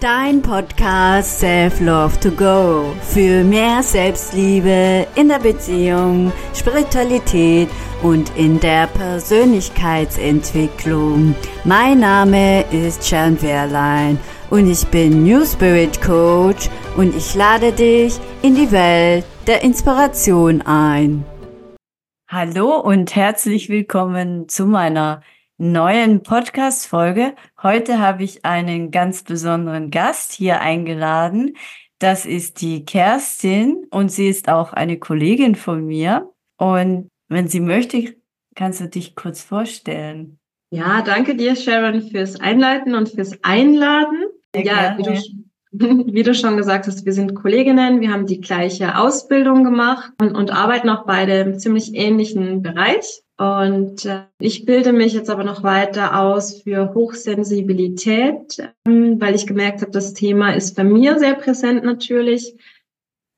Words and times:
Dein 0.00 0.40
Podcast 0.40 1.40
Self 1.40 1.78
Love 1.78 2.18
to 2.20 2.30
Go 2.30 2.94
für 3.02 3.44
mehr 3.44 3.82
Selbstliebe 3.82 5.06
in 5.14 5.28
der 5.28 5.40
Beziehung, 5.40 6.32
Spiritualität 6.54 7.68
und 8.02 8.34
in 8.34 8.58
der 8.60 8.86
Persönlichkeitsentwicklung. 8.86 11.34
Mein 11.64 12.00
Name 12.00 12.64
ist 12.72 13.10
Jan 13.10 13.42
Wehrlein 13.42 14.18
und 14.48 14.70
ich 14.70 14.86
bin 14.86 15.22
New 15.22 15.44
Spirit 15.44 16.00
Coach 16.00 16.70
und 16.96 17.14
ich 17.14 17.34
lade 17.34 17.70
dich 17.70 18.18
in 18.40 18.54
die 18.54 18.72
Welt 18.72 19.26
der 19.46 19.62
Inspiration 19.62 20.62
ein. 20.62 21.26
Hallo 22.26 22.80
und 22.80 23.14
herzlich 23.14 23.68
willkommen 23.68 24.48
zu 24.48 24.64
meiner 24.64 25.20
neuen 25.60 26.22
Podcast-Folge. 26.22 27.34
Heute 27.62 27.98
habe 27.98 28.24
ich 28.24 28.46
einen 28.46 28.90
ganz 28.90 29.22
besonderen 29.22 29.90
Gast 29.90 30.32
hier 30.32 30.62
eingeladen. 30.62 31.54
Das 31.98 32.24
ist 32.24 32.62
die 32.62 32.86
Kerstin 32.86 33.86
und 33.90 34.10
sie 34.10 34.28
ist 34.28 34.48
auch 34.48 34.72
eine 34.72 34.98
Kollegin 34.98 35.54
von 35.54 35.84
mir. 35.84 36.32
Und 36.56 37.10
wenn 37.28 37.46
sie 37.46 37.60
möchte, 37.60 38.16
kannst 38.54 38.80
du 38.80 38.88
dich 38.88 39.14
kurz 39.14 39.42
vorstellen. 39.42 40.38
Ja, 40.70 41.02
danke 41.02 41.36
dir, 41.36 41.54
Sharon, 41.54 42.00
fürs 42.08 42.40
Einleiten 42.40 42.94
und 42.94 43.10
fürs 43.10 43.38
Einladen. 43.44 44.28
Sehr 44.54 44.64
ja, 44.64 44.96
wie 44.96 45.02
du, 45.02 45.20
wie 45.72 46.22
du, 46.24 46.34
schon 46.34 46.56
gesagt 46.56 46.88
hast, 46.88 47.06
wir 47.06 47.12
sind 47.12 47.34
Kolleginnen, 47.34 48.00
wir 48.00 48.12
haben 48.12 48.26
die 48.26 48.40
gleiche 48.40 48.98
Ausbildung 48.98 49.62
gemacht 49.62 50.12
und, 50.20 50.34
und 50.34 50.50
arbeiten 50.50 50.88
auch 50.88 51.06
beide 51.06 51.38
im 51.40 51.58
ziemlich 51.58 51.94
ähnlichen 51.94 52.62
Bereich. 52.62 53.22
Und 53.38 54.04
äh, 54.04 54.24
ich 54.38 54.66
bilde 54.66 54.92
mich 54.92 55.14
jetzt 55.14 55.30
aber 55.30 55.44
noch 55.44 55.62
weiter 55.62 56.20
aus 56.20 56.60
für 56.62 56.92
Hochsensibilität, 56.92 58.68
ähm, 58.86 59.20
weil 59.20 59.34
ich 59.34 59.46
gemerkt 59.46 59.80
habe, 59.80 59.92
das 59.92 60.12
Thema 60.12 60.54
ist 60.54 60.76
bei 60.76 60.84
mir 60.84 61.18
sehr 61.18 61.34
präsent 61.34 61.84
natürlich. 61.84 62.56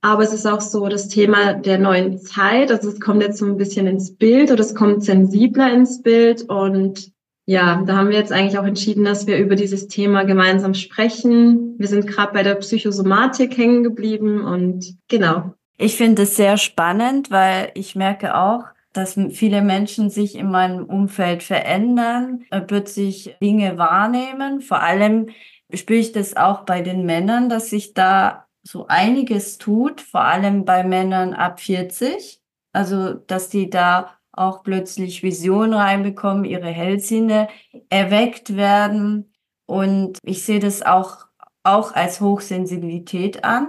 Aber 0.05 0.24
es 0.24 0.33
ist 0.33 0.46
auch 0.46 0.61
so 0.61 0.89
das 0.89 1.08
Thema 1.08 1.55
der 1.55 1.78
neuen 1.78 2.19
Zeit. 2.19 2.72
Also 2.72 2.89
es 2.89 2.98
kommt 2.98 3.22
jetzt 3.22 3.39
so 3.39 3.46
ein 3.46 3.56
bisschen 3.56 3.86
ins 3.86 4.17
Bild 4.17 4.50
oder 4.50 4.61
es 4.61 4.74
kommt 4.74 5.05
sensibler 5.05 5.72
ins 5.72 6.02
Bild. 6.02 6.42
Und 6.48 7.11
ja, 7.45 7.83
da 7.85 7.97
haben 7.97 8.11
wir 8.11 8.17
jetzt 8.17 8.33
eigentlich 8.33 8.59
auch 8.59 8.65
entschieden, 8.65 9.05
dass 9.05 9.27
wir 9.27 9.39
über 9.39 9.57
dieses 9.57 9.89
Thema 9.89 10.25
gemeinsam 10.25 10.75
sprechen. 10.75 11.75
Wir 11.79 11.89
sind 11.89 12.07
gerade 12.07 12.33
bei 12.33 12.43
der 12.43 12.55
Psychosomatik 12.57 13.57
hängen 13.57 13.83
geblieben 13.83 14.45
und 14.45 14.97
genau. 15.09 15.55
Ich 15.77 15.97
finde 15.97 16.23
es 16.23 16.37
sehr 16.37 16.57
spannend, 16.57 17.31
weil 17.31 17.73
ich 17.75 17.97
merke 17.97 18.37
auch, 18.37 18.65
dass 18.93 19.19
viele 19.31 19.63
Menschen 19.63 20.11
sich 20.11 20.37
in 20.37 20.51
meinem 20.51 20.85
Umfeld 20.85 21.43
verändern, 21.43 22.45
äh, 22.51 22.61
plötzlich 22.61 23.35
Dinge 23.43 23.79
wahrnehmen. 23.79 24.61
Vor 24.61 24.81
allem 24.81 25.31
spüre 25.73 25.98
ich 25.98 26.13
das 26.13 26.37
auch 26.37 26.61
bei 26.65 26.83
den 26.83 27.05
Männern, 27.05 27.48
dass 27.48 27.70
sich 27.70 27.95
da 27.95 28.47
so 28.63 28.87
einiges 28.87 29.59
tut, 29.59 30.01
vor 30.01 30.23
allem 30.23 30.65
bei 30.65 30.85
Männern 30.85 31.33
ab 31.33 31.59
40. 31.59 32.41
Also, 32.73 33.15
dass 33.15 33.48
die 33.48 33.70
da 33.70 34.11
auch 34.33 34.62
plötzlich 34.62 35.22
Visionen 35.22 35.75
reinbekommen, 35.75 36.44
ihre 36.44 36.69
Hellsinne 36.69 37.48
erweckt 37.91 38.56
werden. 38.56 39.33
Und 39.66 40.19
ich 40.24 40.44
sehe 40.44 40.61
das 40.61 40.83
auch, 40.83 41.27
auch 41.62 41.94
als 41.94 42.20
Hochsensibilität 42.20 43.44
an, 43.44 43.69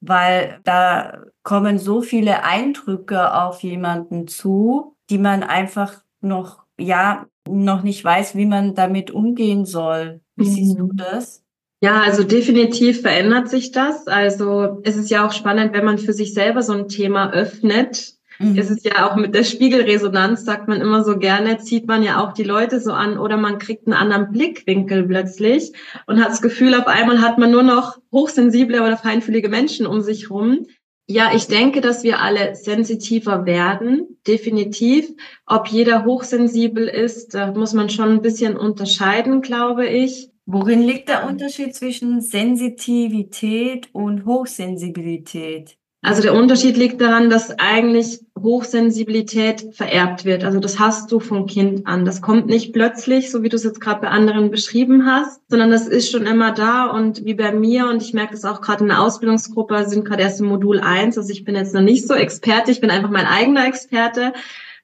weil 0.00 0.60
da 0.64 1.24
kommen 1.42 1.78
so 1.78 2.00
viele 2.00 2.44
Eindrücke 2.44 3.34
auf 3.34 3.62
jemanden 3.62 4.28
zu, 4.28 4.96
die 5.10 5.18
man 5.18 5.42
einfach 5.42 6.02
noch, 6.20 6.64
ja, 6.78 7.26
noch 7.48 7.82
nicht 7.82 8.04
weiß, 8.04 8.34
wie 8.34 8.46
man 8.46 8.74
damit 8.74 9.10
umgehen 9.10 9.64
soll. 9.64 10.20
Wie 10.34 10.48
mhm. 10.48 10.52
siehst 10.52 10.78
du 10.78 10.90
das? 10.92 11.42
Ja, 11.82 12.00
also 12.00 12.24
definitiv 12.24 13.02
verändert 13.02 13.48
sich 13.48 13.70
das. 13.70 14.06
Also 14.06 14.80
es 14.82 14.96
ist 14.96 15.10
ja 15.10 15.26
auch 15.26 15.32
spannend, 15.32 15.74
wenn 15.74 15.84
man 15.84 15.98
für 15.98 16.12
sich 16.12 16.32
selber 16.32 16.62
so 16.62 16.72
ein 16.72 16.88
Thema 16.88 17.32
öffnet. 17.32 18.15
Mhm. 18.38 18.58
Es 18.58 18.70
ist 18.70 18.84
ja 18.84 19.06
auch 19.06 19.16
mit 19.16 19.34
der 19.34 19.44
Spiegelresonanz, 19.44 20.44
sagt 20.44 20.68
man 20.68 20.80
immer 20.80 21.04
so 21.04 21.18
gerne, 21.18 21.58
zieht 21.58 21.86
man 21.86 22.02
ja 22.02 22.22
auch 22.22 22.32
die 22.32 22.44
Leute 22.44 22.80
so 22.80 22.92
an 22.92 23.18
oder 23.18 23.36
man 23.36 23.58
kriegt 23.58 23.86
einen 23.86 23.94
anderen 23.94 24.32
Blickwinkel 24.32 25.04
plötzlich 25.04 25.72
und 26.06 26.22
hat 26.22 26.30
das 26.30 26.42
Gefühl, 26.42 26.74
auf 26.74 26.86
einmal 26.86 27.20
hat 27.20 27.38
man 27.38 27.50
nur 27.50 27.62
noch 27.62 27.98
hochsensible 28.12 28.82
oder 28.82 28.96
feinfühlige 28.96 29.48
Menschen 29.48 29.86
um 29.86 30.00
sich 30.00 30.30
rum. 30.30 30.66
Ja, 31.08 31.30
ich 31.34 31.46
denke, 31.46 31.80
dass 31.80 32.02
wir 32.02 32.20
alle 32.20 32.56
sensitiver 32.56 33.46
werden, 33.46 34.18
definitiv. 34.26 35.08
Ob 35.46 35.68
jeder 35.68 36.04
hochsensibel 36.04 36.88
ist, 36.88 37.34
da 37.34 37.52
muss 37.52 37.74
man 37.74 37.90
schon 37.90 38.08
ein 38.10 38.22
bisschen 38.22 38.56
unterscheiden, 38.56 39.40
glaube 39.40 39.86
ich. 39.86 40.30
Worin 40.46 40.82
liegt 40.82 41.08
der 41.08 41.26
Unterschied 41.26 41.74
zwischen 41.74 42.20
Sensitivität 42.20 43.88
und 43.92 44.24
Hochsensibilität? 44.26 45.76
Also 46.02 46.22
der 46.22 46.34
Unterschied 46.34 46.76
liegt 46.76 47.00
daran, 47.00 47.30
dass 47.30 47.58
eigentlich 47.58 48.20
Hochsensibilität 48.38 49.74
vererbt 49.74 50.24
wird. 50.24 50.44
Also 50.44 50.60
das 50.60 50.78
hast 50.78 51.10
du 51.10 51.18
vom 51.18 51.46
Kind 51.46 51.86
an. 51.86 52.04
Das 52.04 52.22
kommt 52.22 52.46
nicht 52.46 52.72
plötzlich, 52.72 53.30
so 53.30 53.42
wie 53.42 53.48
du 53.48 53.56
es 53.56 53.64
jetzt 53.64 53.80
gerade 53.80 54.02
bei 54.02 54.08
anderen 54.08 54.50
beschrieben 54.50 55.06
hast, 55.06 55.40
sondern 55.48 55.70
das 55.70 55.88
ist 55.88 56.10
schon 56.10 56.26
immer 56.26 56.52
da 56.52 56.86
und 56.86 57.24
wie 57.24 57.34
bei 57.34 57.50
mir 57.50 57.88
und 57.88 58.02
ich 58.02 58.14
merke 58.14 58.34
das 58.34 58.44
auch 58.44 58.60
gerade 58.60 58.84
in 58.84 58.88
der 58.88 59.00
Ausbildungsgruppe, 59.00 59.88
sind 59.88 60.04
gerade 60.04 60.22
erst 60.22 60.40
im 60.40 60.46
Modul 60.46 60.78
eins. 60.78 61.18
Also 61.18 61.30
ich 61.32 61.44
bin 61.44 61.56
jetzt 61.56 61.74
noch 61.74 61.80
nicht 61.80 62.06
so 62.06 62.14
Experte, 62.14 62.70
ich 62.70 62.80
bin 62.80 62.90
einfach 62.90 63.10
mein 63.10 63.26
eigener 63.26 63.66
Experte. 63.66 64.32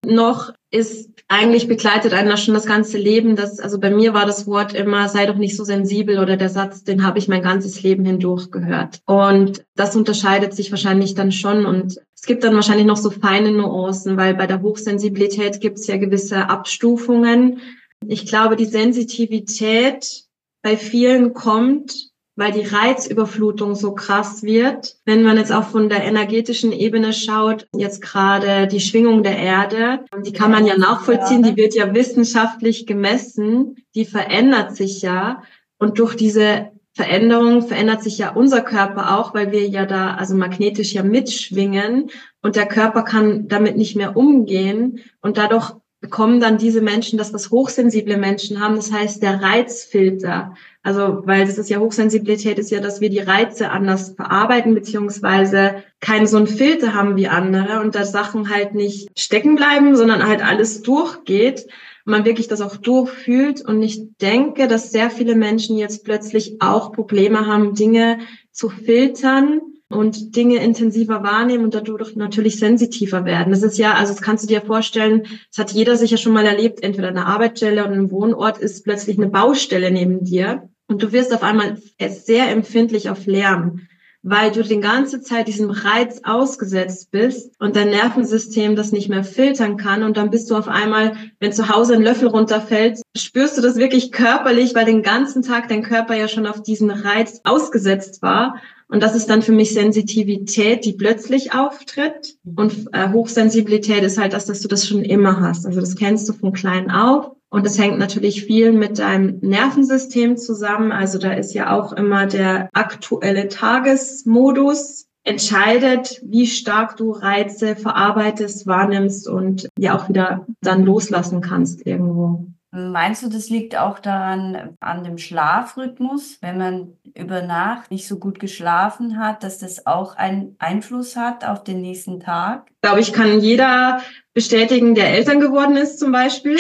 Noch 0.05 0.53
ist 0.73 1.11
eigentlich 1.29 1.69
begleitet 1.69 2.15
einer 2.15 2.39
schon 2.39 2.55
das 2.55 2.65
ganze 2.65 2.97
Leben. 2.97 3.37
Das, 3.37 3.61
also 3.61 3.79
bei 3.79 3.91
mir 3.91 4.15
war 4.15 4.25
das 4.25 4.47
Wort 4.47 4.73
immer, 4.73 5.09
sei 5.09 5.27
doch 5.27 5.37
nicht 5.37 5.55
so 5.55 5.65
sensibel 5.65 6.19
oder 6.19 6.39
der 6.39 6.49
Satz, 6.49 6.83
den 6.83 7.07
habe 7.07 7.19
ich 7.19 7.29
mein 7.29 7.43
ganzes 7.43 7.83
Leben 7.83 8.07
hindurch 8.07 8.51
gehört. 8.51 9.01
Und 9.05 9.65
das 9.77 9.95
unterscheidet 9.95 10.55
sich 10.55 10.71
wahrscheinlich 10.71 11.15
dann 11.15 11.31
schon. 11.31 11.67
Und 11.67 12.01
es 12.15 12.23
gibt 12.23 12.43
dann 12.43 12.55
wahrscheinlich 12.55 12.87
noch 12.87 12.97
so 12.97 13.11
feine 13.11 13.53
Nuancen, 13.53 14.17
weil 14.17 14.35
bei 14.35 14.47
der 14.47 14.63
Hochsensibilität 14.63 15.61
gibt 15.61 15.79
es 15.79 15.87
ja 15.87 15.99
gewisse 15.99 16.49
Abstufungen. 16.49 17.61
Ich 18.07 18.25
glaube, 18.25 18.57
die 18.57 18.65
Sensitivität 18.65 20.25
bei 20.63 20.79
vielen 20.79 21.35
kommt 21.35 22.12
weil 22.37 22.53
die 22.53 22.67
Reizüberflutung 22.67 23.75
so 23.75 23.95
krass 23.95 24.43
wird. 24.43 24.97
Wenn 25.05 25.23
man 25.23 25.37
jetzt 25.37 25.53
auch 25.53 25.65
von 25.65 25.89
der 25.89 26.05
energetischen 26.05 26.73
Ebene 26.73 27.13
schaut, 27.13 27.67
jetzt 27.77 28.01
gerade 28.01 28.67
die 28.67 28.81
Schwingung 28.81 29.23
der 29.23 29.37
Erde, 29.37 30.05
die 30.25 30.33
kann 30.33 30.51
man 30.51 30.67
ja 30.67 30.77
nachvollziehen, 30.77 31.43
die 31.43 31.57
wird 31.57 31.75
ja 31.75 31.95
wissenschaftlich 31.95 32.87
gemessen, 32.87 33.77
die 33.95 34.07
verändert 34.07 34.75
sich 34.75 35.03
ja. 35.03 35.43
Und 35.79 35.99
durch 35.99 36.15
diese 36.15 36.71
Veränderung 36.95 37.63
verändert 37.63 38.03
sich 38.03 38.19
ja 38.19 38.31
unser 38.31 38.61
Körper 38.61 39.19
auch, 39.19 39.35
weil 39.35 39.51
wir 39.51 39.67
ja 39.67 39.87
da 39.87 40.15
also 40.15 40.35
magnetisch 40.35 40.93
ja 40.93 41.03
mitschwingen 41.03 42.11
und 42.43 42.57
der 42.57 42.67
Körper 42.67 43.03
kann 43.03 43.49
damit 43.49 43.77
nicht 43.77 43.97
mehr 43.97 44.17
umgehen 44.17 45.01
und 45.23 45.39
dadurch 45.39 45.73
bekommen 46.03 46.41
dann 46.41 46.59
diese 46.59 46.83
Menschen 46.83 47.17
das, 47.17 47.33
was 47.33 47.51
hochsensible 47.51 48.19
Menschen 48.19 48.61
haben, 48.61 48.77
das 48.77 48.93
heißt 48.93 49.23
der 49.23 49.41
Reizfilter. 49.41 50.55
Also, 50.83 51.23
weil 51.25 51.47
das 51.47 51.57
ist 51.57 51.71
ja 51.71 51.79
Hochsensibilität, 51.79 52.59
ist 52.59 52.73
ja, 52.73 52.81
dass 52.81 53.01
wir 53.01 53.09
die 53.09 53.21
Reize 53.21 53.71
anders 53.71 54.15
verarbeiten, 54.17 54.75
beziehungsweise 54.75 55.77
keinen 56.01 56.27
so 56.27 56.37
einen 56.37 56.49
Filter 56.49 56.93
haben 56.93 57.17
wie 57.17 57.29
andere 57.29 57.81
und 57.81 57.95
da 57.95 58.05
Sachen 58.05 58.51
halt 58.51 58.75
nicht 58.75 59.09
stecken 59.19 59.55
bleiben, 59.55 59.97
sondern 59.97 60.27
halt 60.27 60.45
alles 60.45 60.83
durchgeht 60.83 61.67
man 62.05 62.25
wirklich 62.25 62.49
das 62.49 62.61
auch 62.61 62.77
durchfühlt. 62.77 63.61
Und 63.63 63.81
ich 63.81 64.17
denke, 64.21 64.67
dass 64.67 64.91
sehr 64.91 65.09
viele 65.09 65.37
Menschen 65.37 65.79
jetzt 65.79 66.05
plötzlich 66.05 66.61
auch 66.61 66.93
Probleme 66.93 67.47
haben, 67.47 67.75
Dinge 67.75 68.19
zu 68.51 68.69
filtern 68.69 69.61
und 69.93 70.37
Dinge 70.37 70.57
intensiver 70.57 71.23
wahrnehmen 71.23 71.65
und 71.65 71.75
dadurch 71.75 72.17
natürlich 72.17 72.59
sensitiver 72.59 73.25
werden. 73.25 73.51
Das 73.51 73.63
ist 73.63 73.79
ja, 73.79 73.95
also 73.95 74.13
das 74.13 74.23
kannst 74.23 74.45
du 74.45 74.49
dir 74.49 74.63
vorstellen, 74.63 75.25
das 75.51 75.59
hat 75.59 75.73
jeder 75.73 75.97
sicher 75.97 76.17
schon 76.17 76.33
mal 76.33 76.47
erlebt, 76.47 76.83
entweder 76.83 77.09
eine 77.09 77.27
Arbeitsstelle 77.27 77.85
oder 77.85 77.93
ein 77.93 78.11
Wohnort 78.11 78.59
ist 78.59 78.85
plötzlich 78.85 79.19
eine 79.19 79.29
Baustelle 79.29 79.91
neben 79.91 80.25
dir 80.25 80.69
und 80.89 81.03
du 81.03 81.13
wirst 81.13 81.35
auf 81.35 81.43
einmal 81.43 81.79
sehr 82.09 82.51
empfindlich 82.51 83.09
auf 83.09 83.27
Lärm, 83.27 83.81
weil 84.23 84.53
du 84.53 84.63
die 84.63 84.79
ganze 84.79 85.21
Zeit 85.21 85.49
diesem 85.49 85.71
Reiz 85.71 86.21
ausgesetzt 86.23 87.11
bist 87.11 87.59
und 87.59 87.75
dein 87.77 87.91
Nervensystem 87.91 88.77
das 88.77 88.93
nicht 88.93 89.09
mehr 89.09 89.25
filtern 89.25 89.77
kann 89.77 90.03
und 90.05 90.17
dann 90.17 90.31
bist 90.31 90.51
du 90.51 90.57
auf 90.57 90.69
einmal, 90.69 91.17
wenn 91.41 91.53
zu 91.53 91.69
Hause 91.69 91.95
ein 91.95 92.03
Löffel 92.03 92.29
runterfällt, 92.29 93.01
spürst 93.17 93.59
du 93.59 93.63
das 93.63 93.77
wirklich 93.77 94.13
körperlich, 94.13 94.75
weil 94.75 94.85
den 94.85 95.03
ganzen 95.03 95.43
Tag 95.43 95.69
dein 95.69 95.83
Körper 95.83 96.15
ja 96.15 96.29
schon 96.29 96.47
auf 96.47 96.63
diesen 96.63 96.91
Reiz 96.91 97.41
ausgesetzt 97.45 98.23
war 98.23 98.61
und 98.93 99.03
das 99.03 99.15
ist 99.15 99.31
dann 99.31 99.41
für 99.41 99.53
mich 99.53 99.73
Sensitivität, 99.73 100.85
die 100.85 100.93
plötzlich 100.93 101.55
auftritt. 101.55 102.37
Und 102.57 102.89
äh, 102.93 103.09
Hochsensibilität 103.11 104.03
ist 104.03 104.19
halt 104.19 104.35
das, 104.35 104.45
dass 104.45 104.61
du 104.61 104.69
das 104.69 104.87
schon 104.87 105.03
immer 105.03 105.41
hast. 105.41 105.65
Also 105.65 105.81
das 105.81 105.97
kennst 105.97 106.29
du 106.29 106.35
von 106.35 106.53
klein 106.53 106.91
auf. 106.91 107.31
Und 107.49 107.65
das 107.65 107.79
hängt 107.79 107.99
natürlich 107.99 108.45
viel 108.45 108.71
mit 108.71 108.99
deinem 108.99 109.39
Nervensystem 109.41 110.37
zusammen. 110.37 110.93
Also 110.93 111.17
da 111.17 111.33
ist 111.33 111.55
ja 111.55 111.75
auch 111.75 111.95
immer 111.95 112.27
der 112.27 112.69
aktuelle 112.75 113.49
Tagesmodus 113.49 115.07
entscheidet, 115.25 116.21
wie 116.23 116.47
stark 116.47 116.99
du 116.99 117.13
Reize 117.13 117.77
verarbeitest, 117.77 118.67
wahrnimmst 118.67 119.27
und 119.27 119.71
ja 119.79 119.97
auch 119.97 120.11
wieder 120.11 120.45
dann 120.61 120.85
loslassen 120.85 121.41
kannst 121.41 121.87
irgendwo. 121.87 122.45
Meinst 122.75 123.23
du, 123.23 123.29
das 123.29 123.51
liegt 123.51 123.77
auch 123.77 123.99
daran, 123.99 124.79
an 124.81 125.05
dem 125.05 125.19
Schlafrhythmus, 125.19 126.39
wenn 126.41 126.57
man 126.57 126.97
über 127.15 127.43
Nacht 127.43 127.91
nicht 127.91 128.09
so 128.09 128.19
gut 128.19 128.41
geschlafen 128.41 129.19
hat, 129.19 129.45
dass 129.45 129.59
das 129.59 129.87
auch 129.87 130.17
einen 130.17 130.57
Einfluss 130.59 131.15
hat 131.15 131.45
auf 131.45 131.65
den 131.65 131.83
nächsten 131.83 132.19
Tag? 132.19 132.71
Ich 132.71 132.81
glaube, 132.81 133.01
ich 133.01 133.13
kann 133.13 133.41
jeder 133.41 134.01
bestätigen, 134.33 134.95
der 134.95 135.11
Eltern 135.11 135.39
geworden 135.39 135.77
ist 135.77 135.99
zum 135.99 136.13
Beispiel. 136.13 136.57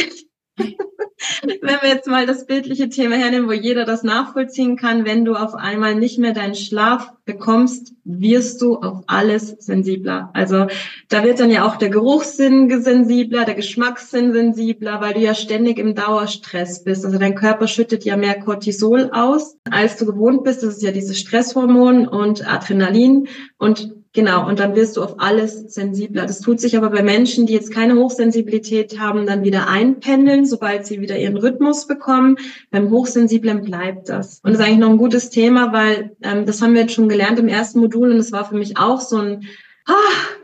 wenn 1.62 1.81
wir 1.81 1.88
jetzt 1.88 2.08
mal 2.08 2.26
das 2.26 2.46
bildliche 2.46 2.88
Thema 2.88 3.16
hernehmen, 3.16 3.49
wo 3.49 3.52
jeder 3.52 3.84
das 3.84 4.02
nachvollziehen 4.02 4.76
kann, 4.76 5.04
wenn 5.04 5.25
du 5.25 5.34
auf 5.34 5.54
einmal 5.54 5.94
nicht 5.94 6.19
mehr 6.19 6.32
deinen 6.32 6.54
Schlaf 6.54 7.12
bekommst, 7.25 7.94
wirst 8.04 8.60
du 8.60 8.76
auf 8.76 9.04
alles 9.06 9.49
sensibler. 9.60 10.31
Also 10.34 10.66
da 11.08 11.25
wird 11.25 11.40
dann 11.40 11.50
ja 11.50 11.66
auch 11.66 11.76
der 11.76 11.90
Geruchssinn 11.90 12.82
sensibler, 12.82 13.44
der 13.44 13.54
Geschmackssinn 13.54 14.32
sensibler, 14.32 15.00
weil 15.00 15.14
du 15.14 15.20
ja 15.20 15.34
ständig 15.34 15.78
im 15.78 15.94
Dauerstress 15.94 16.82
bist. 16.84 17.05
Also 17.05 17.19
dein 17.19 17.34
Körper 17.34 17.69
schüttet 17.69 18.05
ja 18.05 18.16
mehr 18.16 18.40
Cortisol 18.40 19.10
aus, 19.12 19.56
als 19.70 19.96
du 19.96 20.06
gewohnt 20.06 20.44
bist. 20.44 20.62
Das 20.62 20.76
ist 20.76 20.82
ja 20.82 20.93
dieses 20.93 21.19
Stresshormon 21.19 22.08
und 22.08 22.46
Adrenalin 22.46 23.28
und 23.58 24.01
Genau, 24.14 24.47
und 24.47 24.59
dann 24.59 24.75
wirst 24.75 24.99
du 24.99 25.03
auf 25.03 25.14
alles 25.19 25.73
sensibler. 25.73 26.26
Das 26.26 26.41
tut 26.41 26.61
sich 26.61 26.76
aber 26.76 26.91
bei 26.91 27.03
Menschen, 27.03 27.47
die 27.47 27.55
jetzt 27.55 27.73
keine 27.73 27.94
Hochsensibilität 27.94 29.00
haben, 29.00 29.25
dann 29.25 29.43
wieder 29.43 29.69
einpendeln, 29.69 30.44
sobald 30.44 30.85
sie 30.85 31.00
wieder 31.00 31.19
ihren 31.19 31.38
Rhythmus 31.38 31.87
bekommen. 31.87 32.37
Beim 32.70 32.91
Hochsensiblen 32.91 33.62
bleibt 33.64 34.11
das. 34.11 34.41
Und 34.43 34.53
das 34.53 34.61
ist 34.61 34.67
eigentlich 34.67 34.81
noch 34.81 34.91
ein 34.91 34.99
gutes 34.99 35.31
Thema, 35.31 35.73
weil 35.73 36.14
ähm, 36.23 36.44
das 36.44 36.61
haben 36.61 36.75
wir 36.75 36.82
jetzt 36.82 36.93
schon 36.93 37.09
gelernt 37.09 37.38
im 37.38 37.49
ersten 37.49 37.81
Modul 37.81 38.11
und 38.11 38.19
es 38.19 38.32
war 38.32 38.44
für 38.44 38.56
mich 38.56 38.76
auch 38.76 39.00
so 39.00 39.17
ein 39.17 39.47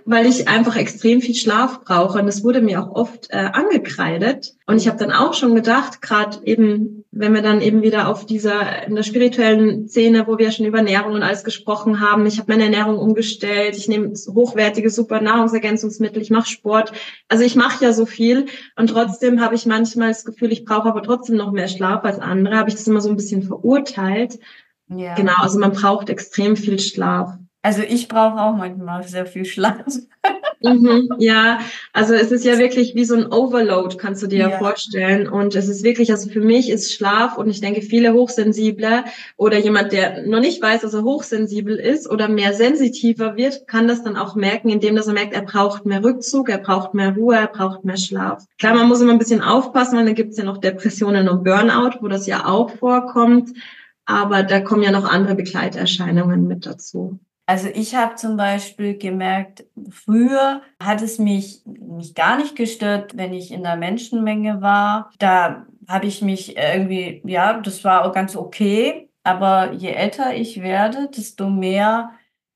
weil 0.04 0.26
ich 0.26 0.48
einfach 0.48 0.76
extrem 0.76 1.20
viel 1.20 1.34
Schlaf 1.34 1.84
brauche. 1.84 2.18
Und 2.18 2.26
das 2.26 2.42
wurde 2.42 2.62
mir 2.62 2.82
auch 2.82 2.90
oft 2.94 3.28
äh, 3.30 3.36
angekreidet. 3.36 4.54
Und 4.66 4.78
ich 4.78 4.88
habe 4.88 4.96
dann 4.96 5.12
auch 5.12 5.34
schon 5.34 5.54
gedacht, 5.54 6.00
gerade 6.00 6.38
eben, 6.44 7.04
wenn 7.10 7.34
wir 7.34 7.42
dann 7.42 7.60
eben 7.60 7.82
wieder 7.82 8.08
auf 8.08 8.24
dieser, 8.24 8.86
in 8.86 8.94
der 8.94 9.02
spirituellen 9.02 9.86
Szene, 9.86 10.26
wo 10.26 10.38
wir 10.38 10.50
schon 10.50 10.64
über 10.64 10.78
Ernährung 10.78 11.12
und 11.12 11.22
alles 11.22 11.44
gesprochen 11.44 12.00
haben, 12.00 12.24
ich 12.24 12.38
habe 12.38 12.50
meine 12.50 12.64
Ernährung 12.64 12.98
umgestellt, 12.98 13.76
ich 13.76 13.86
nehme 13.86 14.14
hochwertige, 14.34 14.88
super 14.88 15.20
Nahrungsergänzungsmittel, 15.20 16.22
ich 16.22 16.30
mache 16.30 16.48
Sport. 16.48 16.92
Also 17.28 17.44
ich 17.44 17.54
mache 17.54 17.84
ja 17.84 17.92
so 17.92 18.06
viel. 18.06 18.46
Und 18.76 18.88
trotzdem 18.88 19.42
habe 19.42 19.56
ich 19.56 19.66
manchmal 19.66 20.08
das 20.08 20.24
Gefühl, 20.24 20.52
ich 20.52 20.64
brauche 20.64 20.88
aber 20.88 21.02
trotzdem 21.02 21.36
noch 21.36 21.52
mehr 21.52 21.68
Schlaf 21.68 22.02
als 22.04 22.18
andere. 22.18 22.56
Habe 22.56 22.70
ich 22.70 22.76
das 22.76 22.86
immer 22.86 23.02
so 23.02 23.10
ein 23.10 23.16
bisschen 23.16 23.42
verurteilt. 23.42 24.38
Ja. 24.88 25.14
Genau, 25.16 25.34
also 25.36 25.58
man 25.58 25.72
braucht 25.72 26.08
extrem 26.08 26.56
viel 26.56 26.78
Schlaf. 26.78 27.34
Also 27.62 27.82
ich 27.82 28.06
brauche 28.06 28.40
auch 28.40 28.54
manchmal 28.54 29.02
sehr 29.02 29.26
viel 29.26 29.44
Schlaf. 29.44 29.84
mhm, 30.62 31.08
ja, 31.18 31.58
also 31.92 32.14
es 32.14 32.30
ist 32.30 32.44
ja 32.44 32.56
wirklich 32.56 32.94
wie 32.94 33.04
so 33.04 33.16
ein 33.16 33.32
Overload, 33.32 33.96
kannst 33.96 34.22
du 34.22 34.28
dir 34.28 34.38
ja. 34.38 34.50
ja. 34.50 34.58
vorstellen. 34.58 35.28
Und 35.28 35.56
es 35.56 35.68
ist 35.68 35.82
wirklich, 35.82 36.12
also 36.12 36.30
für 36.30 36.40
mich 36.40 36.70
ist 36.70 36.92
Schlaf 36.92 37.36
und 37.36 37.50
ich 37.50 37.60
denke, 37.60 37.82
viele 37.82 38.12
Hochsensible 38.12 39.04
oder 39.36 39.58
jemand, 39.58 39.92
der 39.92 40.24
noch 40.26 40.38
nicht 40.38 40.62
weiß, 40.62 40.82
dass 40.82 40.94
er 40.94 41.02
hochsensibel 41.02 41.76
ist 41.76 42.08
oder 42.08 42.28
mehr 42.28 42.54
sensitiver 42.54 43.36
wird, 43.36 43.66
kann 43.66 43.88
das 43.88 44.04
dann 44.04 44.16
auch 44.16 44.36
merken, 44.36 44.68
indem 44.68 44.94
dass 44.94 45.08
er 45.08 45.14
merkt, 45.14 45.34
er 45.34 45.42
braucht 45.42 45.84
mehr 45.84 46.04
Rückzug, 46.04 46.48
er 46.50 46.58
braucht 46.58 46.94
mehr 46.94 47.14
Ruhe, 47.16 47.36
er 47.36 47.48
braucht 47.48 47.84
mehr 47.84 47.96
Schlaf. 47.96 48.44
Klar, 48.58 48.74
man 48.74 48.88
muss 48.88 49.00
immer 49.00 49.12
ein 49.12 49.18
bisschen 49.18 49.42
aufpassen, 49.42 49.98
weil 49.98 50.06
dann 50.06 50.14
gibt 50.14 50.30
es 50.30 50.38
ja 50.38 50.44
noch 50.44 50.58
Depressionen 50.58 51.28
und 51.28 51.42
Burnout, 51.42 51.98
wo 52.00 52.08
das 52.08 52.26
ja 52.28 52.46
auch 52.46 52.70
vorkommt. 52.70 53.50
Aber 54.04 54.44
da 54.44 54.60
kommen 54.60 54.84
ja 54.84 54.92
noch 54.92 55.04
andere 55.04 55.34
Begleiterscheinungen 55.34 56.46
mit 56.46 56.64
dazu. 56.64 57.18
Also 57.48 57.68
ich 57.72 57.94
habe 57.94 58.16
zum 58.16 58.36
Beispiel 58.36 58.98
gemerkt, 58.98 59.64
früher 59.90 60.60
hat 60.78 61.00
es 61.00 61.18
mich, 61.18 61.62
mich 61.64 62.14
gar 62.14 62.36
nicht 62.36 62.56
gestört, 62.56 63.16
wenn 63.16 63.32
ich 63.32 63.52
in 63.52 63.62
der 63.62 63.76
Menschenmenge 63.76 64.60
war. 64.60 65.10
Da 65.18 65.64
habe 65.88 66.04
ich 66.04 66.20
mich 66.20 66.58
irgendwie, 66.58 67.22
ja, 67.24 67.58
das 67.58 67.84
war 67.84 68.04
auch 68.04 68.12
ganz 68.12 68.36
okay. 68.36 69.08
Aber 69.22 69.72
je 69.72 69.88
älter 69.88 70.34
ich 70.34 70.60
werde, 70.60 71.08
desto 71.08 71.48
mehr 71.48 72.10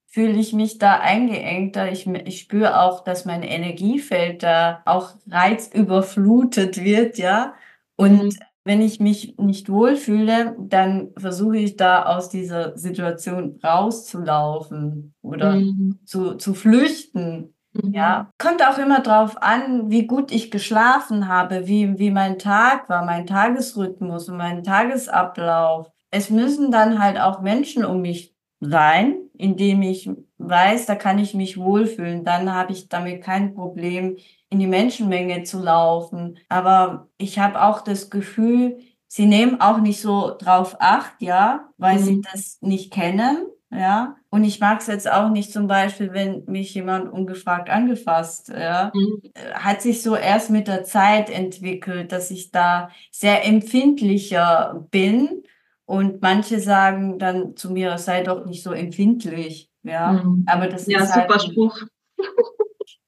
fühle 0.09 0.39
ich 0.39 0.53
mich 0.53 0.77
da 0.77 1.01
eingeengter. 1.01 1.91
Ich, 1.91 2.07
ich 2.07 2.41
spüre 2.41 2.79
auch, 2.83 3.03
dass 3.03 3.25
mein 3.25 3.43
Energiefeld 3.43 4.43
da 4.43 4.83
auch 4.85 5.15
reizüberflutet 5.27 6.85
wird, 6.85 7.17
ja. 7.17 7.55
Und 7.97 8.25
mhm 8.25 8.39
wenn 8.65 8.81
ich 8.81 9.01
mich 9.01 9.37
nicht 9.39 9.69
wohlfühle, 9.69 10.57
dann 10.59 11.11
versuche 11.17 11.57
ich 11.59 11.77
da 11.77 12.05
aus 12.05 12.29
dieser 12.29 12.77
Situation 12.77 13.59
rauszulaufen 13.63 15.15
oder 15.21 15.57
mhm. 15.57 15.99
zu, 16.05 16.35
zu 16.35 16.55
flüchten. 16.55 17.55
Mhm. 17.73 17.93
Ja, 17.93 18.31
kommt 18.39 18.63
auch 18.65 18.79
immer 18.79 19.01
drauf 19.01 19.41
an, 19.41 19.91
wie 19.91 20.07
gut 20.07 20.31
ich 20.31 20.51
geschlafen 20.51 21.27
habe, 21.27 21.67
wie, 21.67 21.99
wie 21.99 22.11
mein 22.11 22.39
Tag 22.39 22.89
war, 22.89 23.05
mein 23.05 23.27
Tagesrhythmus 23.27 24.29
und 24.29 24.37
mein 24.37 24.63
Tagesablauf. 24.63 25.91
Es 26.11 26.31
müssen 26.31 26.71
dann 26.71 27.03
halt 27.03 27.19
auch 27.19 27.41
Menschen 27.41 27.85
um 27.85 28.03
mich 28.03 28.35
sein, 28.61 29.17
indem 29.37 29.83
ich 29.83 30.09
weiß, 30.39 30.87
da 30.87 30.95
kann 30.95 31.19
ich 31.19 31.35
mich 31.35 31.59
wohlfühlen. 31.59 32.25
Dann 32.25 32.53
habe 32.55 32.73
ich 32.73 32.89
damit 32.89 33.23
kein 33.25 33.55
Problem, 33.55 34.17
in 34.53 34.59
die 34.59 34.67
Menschenmenge 34.67 35.45
zu 35.45 35.61
laufen. 35.61 36.39
Aber 36.49 37.09
ich 37.17 37.39
habe 37.39 37.63
auch 37.63 37.81
das 37.81 38.11
Gefühl, 38.11 38.79
sie 39.09 39.27
nehmen 39.27 39.61
auch 39.61 39.79
nicht 39.79 40.01
so 40.01 40.37
drauf 40.39 40.77
acht, 40.79 41.15
ja, 41.21 41.71
weil 41.79 41.99
mhm. 41.99 42.05
sie 42.05 42.21
das 42.33 42.59
nicht 42.61 42.93
kennen. 42.93 43.47
Ja, 43.75 44.17
und 44.29 44.45
ich 44.45 44.61
mag 44.61 44.81
es 44.81 44.87
jetzt 44.87 45.11
auch 45.11 45.31
nicht 45.31 45.51
zum 45.51 45.67
Beispiel, 45.67 46.13
wenn 46.13 46.45
mich 46.45 46.75
jemand 46.75 47.11
ungefragt 47.11 47.71
angefasst, 47.71 48.49
ja, 48.51 48.93
mhm. 48.95 49.23
hat 49.55 49.81
sich 49.81 50.03
so 50.03 50.15
erst 50.15 50.51
mit 50.51 50.69
der 50.69 50.85
Zeit 50.85 51.31
entwickelt, 51.31 52.13
dass 52.13 52.31
ich 52.31 52.51
da 52.51 52.91
sehr 53.11 53.47
empfindlicher 53.47 54.87
bin 54.91 55.45
und 55.87 56.21
manche 56.21 56.61
sagen 56.61 57.19
dann 57.19 57.57
zu 57.57 57.71
mir, 57.71 57.97
sei 57.97 58.23
doch 58.23 58.45
nicht 58.45 58.63
so 58.63 58.73
empfindlich, 58.73 59.71
ja, 59.83 60.13
mhm. 60.13 60.45
aber 60.47 60.67
das 60.67 60.87
ja, 60.87 61.05
ist 61.05 61.15
super 61.15 61.29
halt, 61.29 61.43
Spruch. 61.43 61.81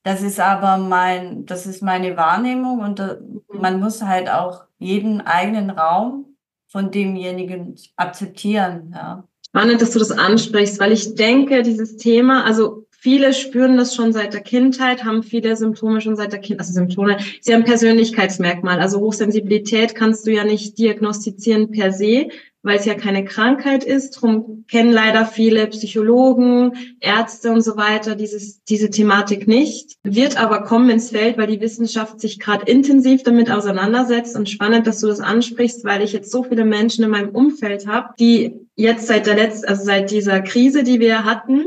Das 0.04 0.22
ist 0.22 0.38
aber 0.38 0.76
mein, 0.76 1.46
das 1.46 1.66
ist 1.66 1.82
meine 1.82 2.16
Wahrnehmung 2.16 2.80
und 2.80 2.98
da, 2.98 3.16
mhm. 3.16 3.60
man 3.60 3.80
muss 3.80 4.02
halt 4.02 4.28
auch 4.28 4.64
jeden 4.78 5.22
eigenen 5.22 5.70
Raum 5.70 6.36
von 6.68 6.90
demjenigen 6.90 7.74
akzeptieren. 7.96 8.92
Ja. 8.94 9.24
Spannend, 9.46 9.80
dass 9.80 9.92
du 9.92 9.98
das 9.98 10.10
ansprichst, 10.10 10.78
weil 10.78 10.92
ich 10.92 11.14
denke, 11.14 11.62
dieses 11.62 11.96
Thema, 11.96 12.44
also 12.44 12.86
viele 12.90 13.32
spüren 13.32 13.78
das 13.78 13.94
schon 13.94 14.12
seit 14.12 14.34
der 14.34 14.42
Kindheit, 14.42 15.04
haben 15.04 15.22
viele 15.22 15.56
Symptome 15.56 16.02
schon 16.02 16.16
seit 16.16 16.32
der 16.32 16.40
Kindheit, 16.40 16.66
also 16.66 16.74
Symptome, 16.74 17.16
sie 17.40 17.54
haben 17.54 17.64
Persönlichkeitsmerkmal. 17.64 18.80
Also 18.80 19.00
Hochsensibilität 19.00 19.94
kannst 19.94 20.26
du 20.26 20.32
ja 20.32 20.44
nicht 20.44 20.76
diagnostizieren 20.76 21.70
per 21.70 21.92
se, 21.92 22.28
weil 22.64 22.78
es 22.78 22.86
ja 22.86 22.94
keine 22.94 23.24
Krankheit 23.24 23.84
ist. 23.84 24.10
Drum 24.12 24.64
kennen 24.68 24.90
leider 24.90 25.26
viele 25.26 25.66
Psychologen, 25.68 26.72
Ärzte 26.98 27.52
und 27.52 27.60
so 27.60 27.76
weiter 27.76 28.16
dieses, 28.16 28.64
diese 28.64 28.90
Thematik 28.90 29.46
nicht. 29.46 29.96
Wird 30.02 30.36
aber 30.40 30.62
kommen 30.62 30.90
ins 30.90 31.10
Feld, 31.10 31.38
weil 31.38 31.46
die 31.46 31.60
Wissenschaft 31.60 32.20
sich 32.20 32.40
gerade 32.40 32.64
intensiv 32.64 33.22
damit 33.22 33.50
auseinandersetzt. 33.50 34.34
Und 34.34 34.48
spannend, 34.48 34.86
dass 34.86 35.00
du 35.00 35.06
das 35.06 35.20
ansprichst, 35.20 35.84
weil 35.84 36.02
ich 36.02 36.12
jetzt 36.12 36.32
so 36.32 36.42
viele 36.42 36.64
Menschen 36.64 37.04
in 37.04 37.10
meinem 37.10 37.30
Umfeld 37.30 37.86
habe, 37.86 38.14
die 38.18 38.54
jetzt 38.76 39.06
seit 39.06 39.26
der 39.26 39.36
letzten, 39.36 39.68
also 39.68 39.84
seit 39.84 40.10
dieser 40.10 40.40
Krise, 40.40 40.82
die 40.82 40.98
wir 41.00 41.24
hatten, 41.24 41.66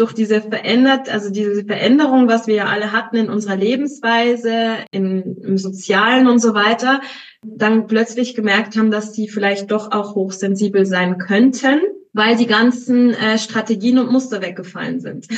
durch 0.00 0.14
diese 0.14 0.40
verändert, 0.40 1.08
also 1.08 1.30
diese 1.30 1.64
Veränderung, 1.64 2.26
was 2.26 2.46
wir 2.46 2.54
ja 2.54 2.66
alle 2.66 2.92
hatten 2.92 3.16
in 3.16 3.28
unserer 3.28 3.56
Lebensweise, 3.56 4.78
im, 4.90 5.36
im 5.42 5.58
Sozialen 5.58 6.26
und 6.26 6.40
so 6.40 6.54
weiter, 6.54 7.00
dann 7.42 7.86
plötzlich 7.86 8.34
gemerkt 8.34 8.76
haben, 8.76 8.90
dass 8.90 9.14
sie 9.14 9.28
vielleicht 9.28 9.70
doch 9.70 9.92
auch 9.92 10.14
hochsensibel 10.14 10.86
sein 10.86 11.18
könnten, 11.18 11.80
weil 12.12 12.36
die 12.36 12.46
ganzen 12.46 13.10
äh, 13.10 13.38
Strategien 13.38 13.98
und 13.98 14.10
Muster 14.10 14.42
weggefallen 14.42 15.00
sind. 15.00 15.28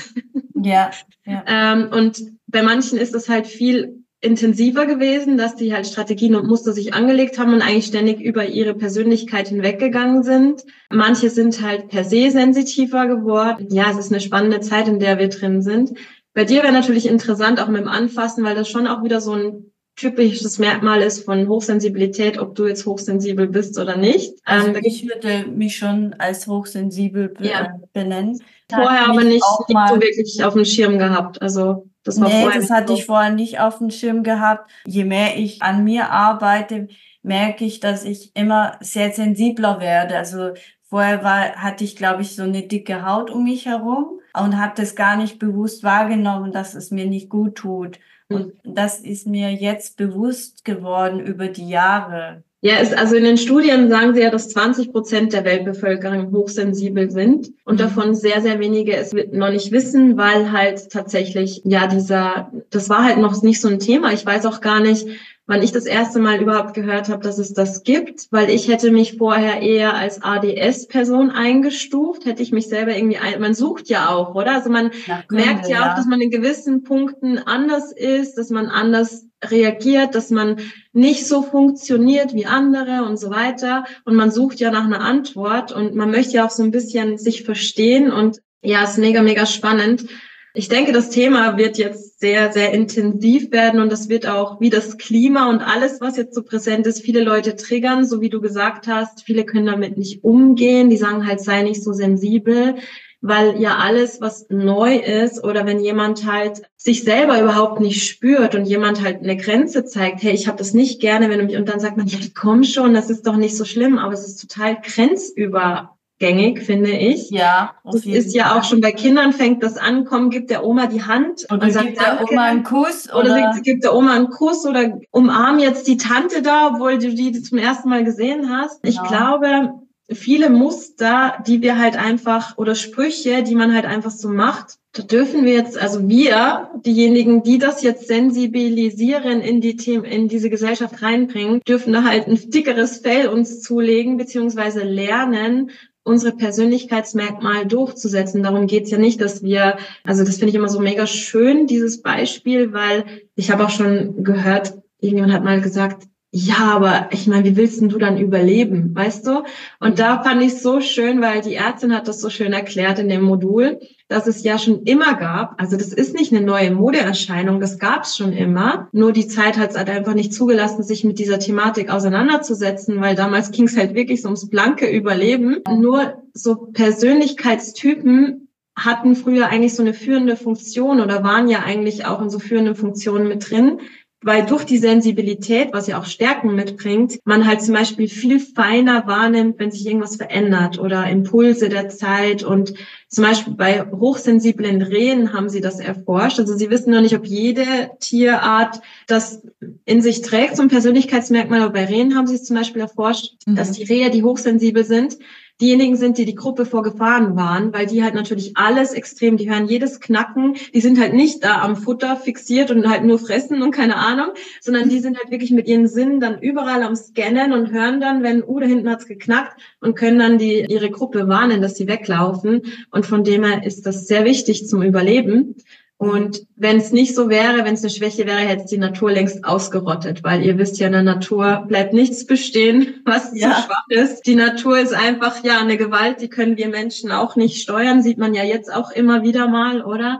Ja. 0.54 0.90
ja. 1.26 1.44
ähm, 1.46 1.88
und 1.92 2.22
bei 2.46 2.62
manchen 2.62 2.98
ist 2.98 3.14
das 3.14 3.28
halt 3.28 3.46
viel 3.46 4.01
intensiver 4.22 4.86
gewesen, 4.86 5.36
dass 5.36 5.56
die 5.56 5.74
halt 5.74 5.86
Strategien 5.86 6.36
und 6.36 6.46
Muster 6.46 6.72
sich 6.72 6.94
angelegt 6.94 7.38
haben 7.38 7.52
und 7.52 7.60
eigentlich 7.60 7.86
ständig 7.86 8.20
über 8.20 8.46
ihre 8.46 8.72
Persönlichkeit 8.72 9.48
hinweggegangen 9.48 10.22
sind. 10.22 10.62
Manche 10.90 11.28
sind 11.28 11.60
halt 11.60 11.88
per 11.88 12.04
se 12.04 12.30
sensitiver 12.30 13.08
geworden. 13.08 13.66
Ja, 13.70 13.90
es 13.90 13.98
ist 13.98 14.12
eine 14.12 14.20
spannende 14.20 14.60
Zeit, 14.60 14.86
in 14.86 15.00
der 15.00 15.18
wir 15.18 15.28
drin 15.28 15.60
sind. 15.60 15.98
Bei 16.34 16.44
dir 16.44 16.62
wäre 16.62 16.72
natürlich 16.72 17.06
interessant, 17.06 17.60
auch 17.60 17.68
mit 17.68 17.82
dem 17.82 17.88
Anfassen, 17.88 18.44
weil 18.44 18.54
das 18.54 18.68
schon 18.68 18.86
auch 18.86 19.02
wieder 19.02 19.20
so 19.20 19.32
ein 19.32 19.72
typisches 19.96 20.58
Merkmal 20.58 21.02
ist 21.02 21.24
von 21.24 21.48
Hochsensibilität, 21.48 22.38
ob 22.38 22.54
du 22.54 22.66
jetzt 22.66 22.86
hochsensibel 22.86 23.48
bist 23.48 23.78
oder 23.78 23.96
nicht. 23.96 24.34
Also 24.44 24.68
ähm, 24.68 24.80
ich 24.82 25.06
würde 25.06 25.50
mich 25.50 25.76
schon 25.76 26.14
als 26.14 26.46
hochsensibel 26.46 27.28
be 27.28 27.48
ja. 27.48 27.74
benennen. 27.92 28.40
Vorher 28.72 29.08
aber 29.08 29.24
nicht, 29.24 29.44
nicht 29.68 29.88
so 29.88 30.00
wirklich 30.00 30.44
auf 30.44 30.54
dem 30.54 30.64
Schirm 30.64 30.98
gehabt. 30.98 31.42
Also 31.42 31.88
das 32.04 32.20
war 32.20 32.28
nee, 32.28 32.48
das 32.52 32.70
hatte 32.70 32.92
ich 32.92 33.06
vorher 33.06 33.30
nicht 33.30 33.60
auf 33.60 33.78
dem 33.78 33.90
Schirm 33.90 34.22
gehabt. 34.22 34.70
Je 34.86 35.04
mehr 35.04 35.38
ich 35.38 35.62
an 35.62 35.84
mir 35.84 36.10
arbeite, 36.10 36.88
merke 37.22 37.64
ich, 37.64 37.80
dass 37.80 38.04
ich 38.04 38.34
immer 38.34 38.76
sehr 38.80 39.12
sensibler 39.12 39.80
werde. 39.80 40.16
Also 40.16 40.52
vorher 40.82 41.22
war, 41.22 41.56
hatte 41.56 41.84
ich, 41.84 41.96
glaube 41.96 42.22
ich, 42.22 42.34
so 42.34 42.42
eine 42.42 42.62
dicke 42.62 43.06
Haut 43.06 43.30
um 43.30 43.44
mich 43.44 43.66
herum 43.66 44.20
und 44.34 44.58
habe 44.58 44.74
das 44.76 44.96
gar 44.96 45.16
nicht 45.16 45.38
bewusst 45.38 45.84
wahrgenommen, 45.84 46.52
dass 46.52 46.74
es 46.74 46.90
mir 46.90 47.06
nicht 47.06 47.28
gut 47.28 47.56
tut. 47.56 47.98
Und 48.28 48.54
das 48.64 48.98
ist 48.98 49.26
mir 49.26 49.52
jetzt 49.52 49.96
bewusst 49.96 50.64
geworden 50.64 51.20
über 51.20 51.48
die 51.48 51.68
Jahre. 51.68 52.44
Ja, 52.64 52.76
ist, 52.76 52.96
also 52.96 53.16
in 53.16 53.24
den 53.24 53.38
Studien 53.38 53.90
sagen 53.90 54.14
sie 54.14 54.20
ja, 54.22 54.30
dass 54.30 54.48
20 54.50 54.92
Prozent 54.92 55.32
der 55.32 55.44
Weltbevölkerung 55.44 56.30
hochsensibel 56.30 57.10
sind 57.10 57.50
und 57.64 57.74
mhm. 57.74 57.78
davon 57.78 58.14
sehr, 58.14 58.40
sehr 58.40 58.60
wenige 58.60 58.94
es 58.94 59.12
noch 59.32 59.50
nicht 59.50 59.72
wissen, 59.72 60.16
weil 60.16 60.52
halt 60.52 60.88
tatsächlich, 60.90 61.62
ja, 61.64 61.88
dieser, 61.88 62.52
das 62.70 62.88
war 62.88 63.02
halt 63.02 63.18
noch 63.18 63.42
nicht 63.42 63.60
so 63.60 63.66
ein 63.66 63.80
Thema. 63.80 64.12
Ich 64.12 64.24
weiß 64.24 64.46
auch 64.46 64.60
gar 64.60 64.78
nicht, 64.78 65.08
wann 65.46 65.60
ich 65.60 65.72
das 65.72 65.86
erste 65.86 66.20
Mal 66.20 66.40
überhaupt 66.40 66.74
gehört 66.74 67.08
habe, 67.08 67.24
dass 67.24 67.38
es 67.38 67.52
das 67.52 67.82
gibt, 67.82 68.28
weil 68.30 68.48
ich 68.48 68.68
hätte 68.68 68.92
mich 68.92 69.18
vorher 69.18 69.60
eher 69.60 69.94
als 69.94 70.22
ADS-Person 70.22 71.30
eingestuft, 71.30 72.26
hätte 72.26 72.44
ich 72.44 72.52
mich 72.52 72.68
selber 72.68 72.96
irgendwie, 72.96 73.18
ein, 73.18 73.40
man 73.40 73.54
sucht 73.54 73.88
ja 73.88 74.08
auch, 74.08 74.36
oder? 74.36 74.54
Also 74.54 74.70
man 74.70 74.92
Gründe, 75.26 75.26
merkt 75.44 75.68
ja, 75.68 75.80
ja 75.80 75.90
auch, 75.90 75.96
dass 75.96 76.06
man 76.06 76.20
in 76.20 76.30
gewissen 76.30 76.84
Punkten 76.84 77.38
anders 77.38 77.90
ist, 77.90 78.38
dass 78.38 78.50
man 78.50 78.66
anders 78.66 79.26
reagiert, 79.44 80.14
dass 80.14 80.30
man 80.30 80.60
nicht 80.92 81.26
so 81.26 81.42
funktioniert 81.42 82.34
wie 82.34 82.46
andere 82.46 83.04
und 83.04 83.18
so 83.18 83.30
weiter. 83.30 83.84
Und 84.04 84.14
man 84.14 84.30
sucht 84.30 84.60
ja 84.60 84.70
nach 84.70 84.84
einer 84.84 85.00
Antwort 85.00 85.72
und 85.72 85.94
man 85.94 86.10
möchte 86.10 86.34
ja 86.34 86.46
auch 86.46 86.50
so 86.50 86.62
ein 86.62 86.70
bisschen 86.70 87.18
sich 87.18 87.42
verstehen 87.42 88.10
und 88.10 88.40
ja, 88.62 88.84
ist 88.84 88.98
mega, 88.98 89.22
mega 89.22 89.46
spannend. 89.46 90.06
Ich 90.54 90.68
denke, 90.68 90.92
das 90.92 91.08
Thema 91.08 91.56
wird 91.56 91.78
jetzt 91.78 92.20
sehr, 92.20 92.52
sehr 92.52 92.72
intensiv 92.72 93.50
werden 93.52 93.80
und 93.80 93.90
das 93.90 94.10
wird 94.10 94.26
auch 94.26 94.60
wie 94.60 94.68
das 94.68 94.98
Klima 94.98 95.48
und 95.48 95.62
alles, 95.62 96.02
was 96.02 96.18
jetzt 96.18 96.34
so 96.34 96.42
präsent 96.42 96.86
ist, 96.86 97.00
viele 97.00 97.24
Leute 97.24 97.56
triggern, 97.56 98.06
so 98.06 98.20
wie 98.20 98.28
du 98.28 98.40
gesagt 98.42 98.86
hast. 98.86 99.24
Viele 99.24 99.46
können 99.46 99.64
damit 99.64 99.96
nicht 99.96 100.22
umgehen. 100.22 100.90
Die 100.90 100.98
sagen 100.98 101.26
halt, 101.26 101.40
sei 101.40 101.62
nicht 101.62 101.82
so 101.82 101.94
sensibel 101.94 102.76
weil 103.22 103.60
ja 103.60 103.76
alles, 103.76 104.20
was 104.20 104.46
neu 104.50 104.96
ist 104.96 105.42
oder 105.42 105.64
wenn 105.64 105.78
jemand 105.78 106.26
halt 106.30 106.62
sich 106.76 107.04
selber 107.04 107.40
überhaupt 107.40 107.80
nicht 107.80 108.04
spürt 108.04 108.56
und 108.56 108.64
jemand 108.64 109.00
halt 109.00 109.22
eine 109.22 109.36
Grenze 109.36 109.84
zeigt, 109.84 110.22
hey, 110.22 110.32
ich 110.32 110.48
habe 110.48 110.58
das 110.58 110.74
nicht 110.74 111.00
gerne, 111.00 111.30
wenn 111.30 111.38
du 111.38 111.44
mich 111.44 111.56
und 111.56 111.68
dann 111.68 111.78
sagt 111.78 111.96
man, 111.96 112.08
ja, 112.08 112.18
komm 112.34 112.64
schon, 112.64 112.94
das 112.94 113.10
ist 113.10 113.26
doch 113.26 113.36
nicht 113.36 113.56
so 113.56 113.64
schlimm, 113.64 113.96
aber 113.96 114.12
es 114.12 114.26
ist 114.26 114.40
total 114.40 114.76
grenzübergängig, 114.82 116.62
finde 116.62 116.90
ich. 116.90 117.30
Ja. 117.30 117.76
Das 117.84 118.04
ist 118.04 118.34
ja 118.34 118.58
auch 118.58 118.64
schon 118.64 118.80
bei 118.80 118.90
Kindern 118.90 119.32
fängt 119.32 119.62
das 119.62 119.76
an, 119.76 120.04
komm, 120.04 120.30
gib 120.30 120.48
der 120.48 120.64
Oma 120.64 120.88
die 120.88 121.04
Hand 121.04 121.46
oder 121.52 121.62
und 121.62 121.70
sagt, 121.70 121.86
gibt 121.86 122.00
der 122.00 122.20
Oma 122.28 122.42
einen 122.42 122.64
Kuss 122.64 123.08
oder, 123.08 123.20
oder 123.20 123.60
gibt 123.62 123.84
der 123.84 123.94
Oma 123.94 124.16
einen 124.16 124.30
Kuss 124.30 124.66
oder 124.66 124.98
umarm 125.12 125.60
jetzt 125.60 125.86
die 125.86 125.96
Tante 125.96 126.42
da, 126.42 126.72
obwohl 126.74 126.98
du 126.98 127.14
die 127.14 127.40
zum 127.40 127.58
ersten 127.58 127.88
Mal 127.88 128.02
gesehen 128.02 128.50
hast. 128.50 128.80
Ich 128.84 128.96
ja. 128.96 129.04
glaube, 129.04 129.74
viele 130.10 130.50
Muster, 130.50 131.42
die 131.46 131.62
wir 131.62 131.78
halt 131.78 131.96
einfach 131.96 132.58
oder 132.58 132.74
Sprüche, 132.74 133.42
die 133.42 133.54
man 133.54 133.74
halt 133.74 133.84
einfach 133.84 134.10
so 134.10 134.28
macht. 134.28 134.78
Da 134.92 135.02
dürfen 135.02 135.44
wir 135.44 135.54
jetzt, 135.54 135.78
also 135.78 136.08
wir, 136.08 136.70
diejenigen, 136.84 137.42
die 137.42 137.58
das 137.58 137.82
jetzt 137.82 138.08
sensibilisieren 138.08 139.40
in 139.40 139.60
die 139.60 139.76
Themen, 139.76 140.04
in 140.04 140.28
diese 140.28 140.50
Gesellschaft 140.50 141.02
reinbringen, 141.02 141.60
dürfen 141.66 141.92
da 141.92 142.04
halt 142.04 142.28
ein 142.28 142.38
dickeres 142.50 142.98
Fell 142.98 143.28
uns 143.28 143.62
zulegen, 143.62 144.18
beziehungsweise 144.18 144.82
lernen, 144.82 145.70
unsere 146.04 146.36
Persönlichkeitsmerkmal 146.36 147.66
durchzusetzen. 147.66 148.42
Darum 148.42 148.66
geht's 148.66 148.90
ja 148.90 148.98
nicht, 148.98 149.20
dass 149.20 149.42
wir, 149.42 149.76
also 150.04 150.24
das 150.24 150.36
finde 150.36 150.50
ich 150.50 150.56
immer 150.56 150.68
so 150.68 150.80
mega 150.80 151.06
schön, 151.06 151.66
dieses 151.66 152.02
Beispiel, 152.02 152.72
weil 152.72 153.04
ich 153.34 153.50
habe 153.50 153.64
auch 153.64 153.70
schon 153.70 154.24
gehört, 154.24 154.74
irgendjemand 155.00 155.32
hat 155.32 155.44
mal 155.44 155.60
gesagt, 155.60 156.08
ja, 156.34 156.74
aber 156.74 157.08
ich 157.10 157.26
meine, 157.26 157.44
wie 157.44 157.56
willst 157.56 157.82
denn 157.82 157.90
du 157.90 157.98
dann 157.98 158.16
überleben, 158.16 158.94
weißt 158.94 159.26
du? 159.26 159.42
Und 159.80 159.98
da 159.98 160.22
fand 160.22 160.42
ich 160.42 160.62
so 160.62 160.80
schön, 160.80 161.20
weil 161.20 161.42
die 161.42 161.56
Ärztin 161.56 161.94
hat 161.94 162.08
das 162.08 162.22
so 162.22 162.30
schön 162.30 162.54
erklärt 162.54 162.98
in 162.98 163.10
dem 163.10 163.20
Modul, 163.20 163.80
dass 164.08 164.26
es 164.26 164.42
ja 164.42 164.56
schon 164.56 164.84
immer 164.84 165.12
gab. 165.12 165.60
Also 165.60 165.76
das 165.76 165.92
ist 165.92 166.14
nicht 166.14 166.32
eine 166.32 166.40
neue 166.40 166.70
Modeerscheinung, 166.70 167.60
das 167.60 167.78
gab 167.78 168.04
es 168.04 168.16
schon 168.16 168.32
immer. 168.32 168.88
Nur 168.92 169.12
die 169.12 169.28
Zeit 169.28 169.58
hat 169.58 169.72
es 169.72 169.76
halt 169.76 169.90
einfach 169.90 170.14
nicht 170.14 170.32
zugelassen, 170.32 170.82
sich 170.82 171.04
mit 171.04 171.18
dieser 171.18 171.38
Thematik 171.38 171.90
auseinanderzusetzen, 171.90 173.02
weil 173.02 173.14
damals 173.14 173.50
ging 173.50 173.66
es 173.66 173.76
halt 173.76 173.94
wirklich 173.94 174.22
so 174.22 174.28
ums 174.28 174.48
blanke 174.48 174.88
Überleben. 174.88 175.58
Nur 175.68 176.22
so 176.32 176.54
Persönlichkeitstypen 176.72 178.48
hatten 178.74 179.16
früher 179.16 179.48
eigentlich 179.48 179.74
so 179.74 179.82
eine 179.82 179.92
führende 179.92 180.36
Funktion 180.36 181.02
oder 181.02 181.22
waren 181.22 181.48
ja 181.48 181.58
eigentlich 181.58 182.06
auch 182.06 182.22
in 182.22 182.30
so 182.30 182.38
führenden 182.38 182.74
Funktionen 182.74 183.28
mit 183.28 183.50
drin 183.50 183.80
weil 184.22 184.46
durch 184.46 184.64
die 184.64 184.78
Sensibilität, 184.78 185.72
was 185.72 185.86
ja 185.86 185.98
auch 185.98 186.04
Stärken 186.04 186.54
mitbringt, 186.54 187.18
man 187.24 187.46
halt 187.46 187.60
zum 187.62 187.74
Beispiel 187.74 188.08
viel 188.08 188.38
feiner 188.38 189.06
wahrnimmt, 189.06 189.58
wenn 189.58 189.70
sich 189.70 189.86
irgendwas 189.86 190.16
verändert 190.16 190.78
oder 190.78 191.08
Impulse 191.08 191.68
der 191.68 191.88
Zeit. 191.88 192.44
Und 192.44 192.74
zum 193.08 193.24
Beispiel 193.24 193.54
bei 193.54 193.84
hochsensiblen 193.90 194.80
Rehen 194.82 195.32
haben 195.32 195.48
sie 195.48 195.60
das 195.60 195.80
erforscht. 195.80 196.38
Also 196.38 196.56
sie 196.56 196.70
wissen 196.70 196.92
noch 196.92 197.00
nicht, 197.00 197.16
ob 197.16 197.26
jede 197.26 197.90
Tierart 197.98 198.80
das 199.06 199.42
in 199.84 200.00
sich 200.00 200.22
trägt, 200.22 200.56
so 200.56 200.62
ein 200.62 200.68
Persönlichkeitsmerkmal. 200.68 201.62
Aber 201.62 201.72
bei 201.72 201.84
Rehen 201.84 202.16
haben 202.16 202.26
sie 202.26 202.36
es 202.36 202.44
zum 202.44 202.56
Beispiel 202.56 202.82
erforscht, 202.82 203.34
mhm. 203.46 203.56
dass 203.56 203.72
die 203.72 203.84
Rehe, 203.84 204.10
die 204.10 204.22
hochsensibel 204.22 204.84
sind, 204.84 205.18
diejenigen 205.62 205.96
sind, 205.96 206.18
die 206.18 206.24
die 206.24 206.34
Gruppe 206.34 206.66
vor 206.66 206.82
Gefahren 206.82 207.36
waren, 207.36 207.72
weil 207.72 207.86
die 207.86 208.02
halt 208.02 208.14
natürlich 208.14 208.56
alles 208.56 208.92
extrem, 208.92 209.36
die 209.36 209.48
hören 209.48 209.68
jedes 209.68 210.00
Knacken, 210.00 210.56
die 210.74 210.80
sind 210.80 211.00
halt 211.00 211.14
nicht 211.14 211.44
da 211.44 211.62
am 211.62 211.76
Futter 211.76 212.16
fixiert 212.16 212.70
und 212.72 212.88
halt 212.88 213.04
nur 213.04 213.18
fressen 213.18 213.62
und 213.62 213.70
keine 213.70 213.96
Ahnung, 213.96 214.30
sondern 214.60 214.88
die 214.88 214.98
sind 214.98 215.16
halt 215.16 215.30
wirklich 215.30 215.52
mit 215.52 215.68
ihren 215.68 215.86
Sinnen 215.86 216.20
dann 216.20 216.40
überall 216.40 216.82
am 216.82 216.96
Scannen 216.96 217.52
und 217.52 217.70
hören 217.70 218.00
dann, 218.00 218.22
wenn, 218.22 218.42
uh, 218.42 218.58
da 218.58 218.66
hinten 218.66 218.90
hat's 218.90 219.06
geknackt 219.06 219.60
und 219.80 219.94
können 219.94 220.18
dann 220.18 220.38
die, 220.38 220.66
ihre 220.68 220.90
Gruppe 220.90 221.28
warnen, 221.28 221.62
dass 221.62 221.76
sie 221.76 221.86
weglaufen. 221.86 222.62
Und 222.90 223.06
von 223.06 223.22
dem 223.22 223.44
her 223.44 223.64
ist 223.64 223.86
das 223.86 224.06
sehr 224.06 224.24
wichtig 224.24 224.66
zum 224.66 224.82
Überleben. 224.82 225.54
Und 226.02 226.48
wenn 226.56 226.78
es 226.78 226.90
nicht 226.90 227.14
so 227.14 227.28
wäre, 227.28 227.64
wenn 227.64 227.74
es 227.74 227.84
eine 227.84 227.90
Schwäche 227.90 228.26
wäre, 228.26 228.40
hätte 228.40 228.66
die 228.68 228.76
Natur 228.76 229.12
längst 229.12 229.44
ausgerottet, 229.44 230.24
weil 230.24 230.44
ihr 230.44 230.58
wisst 230.58 230.80
ja, 230.80 230.88
in 230.88 230.94
der 230.94 231.04
Natur 231.04 231.64
bleibt 231.68 231.92
nichts 231.92 232.26
bestehen, 232.26 233.00
was 233.04 233.30
ja. 233.38 233.54
zu 233.54 233.62
schwach 233.62 233.86
ist. 233.88 234.26
Die 234.26 234.34
Natur 234.34 234.80
ist 234.80 234.92
einfach 234.92 235.44
ja 235.44 235.60
eine 235.60 235.76
Gewalt, 235.76 236.20
die 236.20 236.28
können 236.28 236.56
wir 236.56 236.66
Menschen 236.66 237.12
auch 237.12 237.36
nicht 237.36 237.62
steuern, 237.62 238.02
sieht 238.02 238.18
man 238.18 238.34
ja 238.34 238.42
jetzt 238.42 238.74
auch 238.74 238.90
immer 238.90 239.22
wieder 239.22 239.46
mal, 239.46 239.80
oder? 239.84 240.18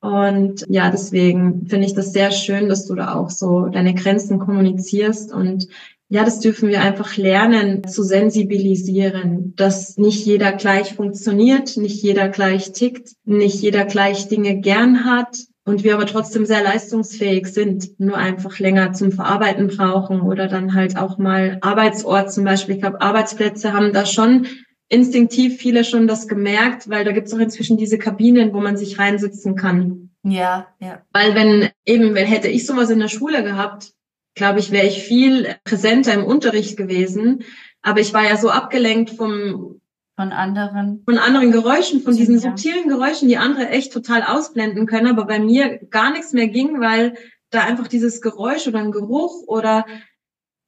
Und 0.00 0.64
ja, 0.68 0.90
deswegen 0.90 1.66
finde 1.68 1.86
ich 1.86 1.94
das 1.94 2.12
sehr 2.12 2.32
schön, 2.32 2.68
dass 2.68 2.84
du 2.88 2.96
da 2.96 3.14
auch 3.14 3.30
so 3.30 3.66
deine 3.66 3.94
Grenzen 3.94 4.40
kommunizierst 4.40 5.32
und 5.32 5.68
ja, 6.08 6.24
das 6.24 6.40
dürfen 6.40 6.68
wir 6.68 6.82
einfach 6.82 7.16
lernen 7.16 7.86
zu 7.88 8.02
sensibilisieren, 8.02 9.54
dass 9.56 9.96
nicht 9.96 10.24
jeder 10.26 10.52
gleich 10.52 10.94
funktioniert, 10.94 11.76
nicht 11.76 12.02
jeder 12.02 12.28
gleich 12.28 12.72
tickt, 12.72 13.10
nicht 13.24 13.60
jeder 13.60 13.84
gleich 13.84 14.28
Dinge 14.28 14.60
gern 14.60 15.04
hat 15.04 15.36
und 15.64 15.82
wir 15.82 15.94
aber 15.94 16.06
trotzdem 16.06 16.44
sehr 16.44 16.62
leistungsfähig 16.62 17.46
sind, 17.46 17.98
nur 17.98 18.16
einfach 18.16 18.58
länger 18.58 18.92
zum 18.92 19.12
Verarbeiten 19.12 19.68
brauchen 19.68 20.20
oder 20.20 20.46
dann 20.46 20.74
halt 20.74 20.96
auch 20.98 21.16
mal 21.16 21.58
Arbeitsort 21.62 22.32
zum 22.32 22.44
Beispiel. 22.44 22.74
Ich 22.74 22.82
glaube, 22.82 23.00
Arbeitsplätze 23.00 23.72
haben 23.72 23.92
da 23.92 24.04
schon 24.04 24.46
instinktiv 24.88 25.56
viele 25.56 25.84
schon 25.84 26.06
das 26.06 26.28
gemerkt, 26.28 26.90
weil 26.90 27.04
da 27.04 27.12
gibt 27.12 27.28
es 27.28 27.34
auch 27.34 27.38
inzwischen 27.38 27.78
diese 27.78 27.98
Kabinen, 27.98 28.52
wo 28.52 28.60
man 28.60 28.76
sich 28.76 28.98
reinsitzen 28.98 29.56
kann. 29.56 30.10
Ja, 30.22 30.68
ja. 30.80 31.02
Weil 31.12 31.34
wenn 31.34 31.70
eben, 31.84 32.14
wenn 32.14 32.26
hätte 32.26 32.48
ich 32.48 32.66
sowas 32.66 32.90
in 32.90 32.98
der 32.98 33.08
Schule 33.08 33.42
gehabt, 33.42 33.92
glaube 34.34 34.58
ich, 34.58 34.70
wäre 34.70 34.86
ich 34.86 35.02
viel 35.02 35.56
präsenter 35.64 36.14
im 36.14 36.24
Unterricht 36.24 36.76
gewesen. 36.76 37.44
Aber 37.82 38.00
ich 38.00 38.12
war 38.12 38.24
ja 38.24 38.36
so 38.36 38.50
abgelenkt 38.50 39.10
vom 39.10 39.80
von 40.16 40.30
anderen. 40.30 41.02
von 41.04 41.18
anderen 41.18 41.50
Geräuschen, 41.50 42.00
von 42.00 42.14
diesen 42.14 42.38
subtilen 42.38 42.88
Geräuschen, 42.88 43.26
die 43.26 43.36
andere 43.36 43.68
echt 43.70 43.92
total 43.92 44.22
ausblenden 44.22 44.86
können, 44.86 45.08
aber 45.08 45.26
bei 45.26 45.40
mir 45.40 45.78
gar 45.90 46.12
nichts 46.12 46.32
mehr 46.32 46.46
ging, 46.46 46.80
weil 46.80 47.14
da 47.50 47.62
einfach 47.62 47.88
dieses 47.88 48.20
Geräusch 48.20 48.68
oder 48.68 48.78
ein 48.78 48.92
Geruch 48.92 49.46
oder 49.48 49.84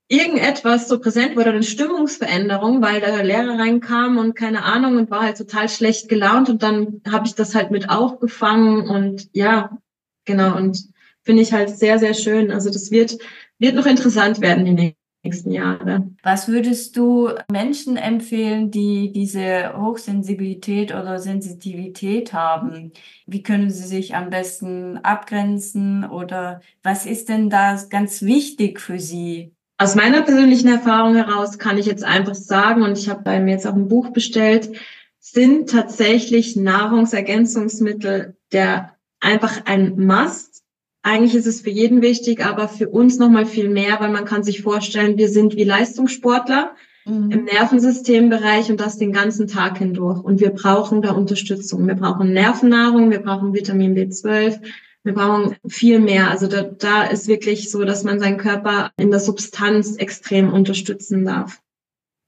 irgendetwas 0.08 0.88
so 0.88 1.00
präsent 1.00 1.37
wurde, 1.37 1.50
eine 1.50 1.62
Stimmungsveränderung, 1.62 2.80
weil 2.80 3.00
der 3.00 3.25
Lehrer 3.25 3.58
reinkam 3.58 4.18
und 4.18 4.35
keine 4.35 4.64
Ahnung 4.64 4.96
und 4.96 5.11
war 5.11 5.23
halt 5.23 5.37
total 5.37 5.68
schlecht 5.68 6.08
gelaunt. 6.08 6.49
Und 6.49 6.62
dann 6.62 7.00
habe 7.11 7.26
ich 7.26 7.35
das 7.35 7.54
halt 7.54 7.70
mit 7.70 7.90
aufgefangen 7.90 8.88
und 8.88 9.28
ja, 9.32 9.78
genau. 10.25 10.56
Und 10.56 10.88
finde 11.26 11.42
ich 11.42 11.52
halt 11.52 11.76
sehr, 11.76 11.99
sehr 11.99 12.14
schön. 12.14 12.50
Also 12.50 12.71
das 12.71 12.90
wird 12.90 13.18
wird 13.59 13.75
noch 13.75 13.87
interessant 13.87 14.40
werden 14.40 14.64
die 14.76 14.95
nächsten 15.25 15.50
Jahre. 15.50 16.11
Was 16.23 16.47
würdest 16.47 16.97
du 16.97 17.30
Menschen 17.50 17.97
empfehlen, 17.97 18.71
die 18.71 19.12
diese 19.12 19.75
Hochsensibilität 19.76 20.92
oder 20.92 21.18
Sensitivität 21.18 22.33
haben? 22.33 22.92
Wie 23.26 23.42
können 23.42 23.71
sie 23.71 23.87
sich 23.87 24.14
am 24.14 24.30
besten 24.30 24.99
abgrenzen 24.99 26.04
oder 26.04 26.61
was 26.83 27.06
ist 27.06 27.28
denn 27.28 27.50
da 27.50 27.80
ganz 27.88 28.23
wichtig 28.23 28.80
für 28.80 28.99
sie? 28.99 29.52
Aus 29.78 29.95
meiner 29.95 30.23
persönlichen 30.23 30.68
Erfahrung 30.68 31.16
heraus 31.16 31.59
kann 31.59 31.76
ich 31.76 31.87
jetzt 31.87 32.04
einfach 32.04 32.35
sagen, 32.35 32.83
und 32.83 32.97
ich 32.97 33.09
habe 33.09 33.23
bei 33.23 33.40
mir 33.40 33.52
jetzt 33.52 33.66
auch 33.66 33.75
ein 33.75 33.88
Buch 33.88 34.11
bestellt, 34.11 34.71
sind 35.18 35.71
tatsächlich 35.71 36.56
Nahrungsergänzungsmittel 36.56 38.37
der 38.52 38.97
einfach 39.21 39.66
ein 39.66 39.99
Must 39.99 40.55
eigentlich 41.06 41.36
ist 41.36 41.46
es 41.46 41.60
für 41.60 41.70
jeden 41.70 42.02
wichtig, 42.02 42.44
aber 42.44 42.66
für 42.68 42.88
uns 42.88 43.18
noch 43.18 43.30
mal 43.30 43.46
viel 43.46 43.68
mehr, 43.68 44.00
weil 44.00 44.10
man 44.10 44.25
kann 44.25 44.42
sich 44.42 44.62
vorstellen, 44.62 45.16
wir 45.16 45.28
sind 45.28 45.54
wie 45.54 45.62
Leistungssportler 45.62 46.75
mhm. 47.04 47.30
im 47.30 47.44
Nervensystembereich 47.44 48.70
und 48.70 48.80
das 48.80 48.98
den 48.98 49.12
ganzen 49.12 49.46
Tag 49.46 49.78
hindurch. 49.78 50.18
Und 50.18 50.40
wir 50.40 50.50
brauchen 50.50 51.02
da 51.02 51.12
Unterstützung. 51.12 51.86
Wir 51.86 51.94
brauchen 51.94 52.32
Nervennahrung, 52.32 53.12
wir 53.12 53.20
brauchen 53.20 53.54
Vitamin 53.54 53.96
B12, 53.96 54.58
Wir 55.04 55.14
brauchen 55.14 55.54
viel 55.68 56.00
mehr. 56.00 56.28
Also 56.28 56.48
da, 56.48 56.62
da 56.62 57.04
ist 57.04 57.28
wirklich 57.28 57.70
so, 57.70 57.84
dass 57.84 58.02
man 58.02 58.18
seinen 58.18 58.38
Körper 58.38 58.90
in 58.96 59.12
der 59.12 59.20
Substanz 59.20 59.94
extrem 59.98 60.52
unterstützen 60.52 61.25
darf. 61.25 61.60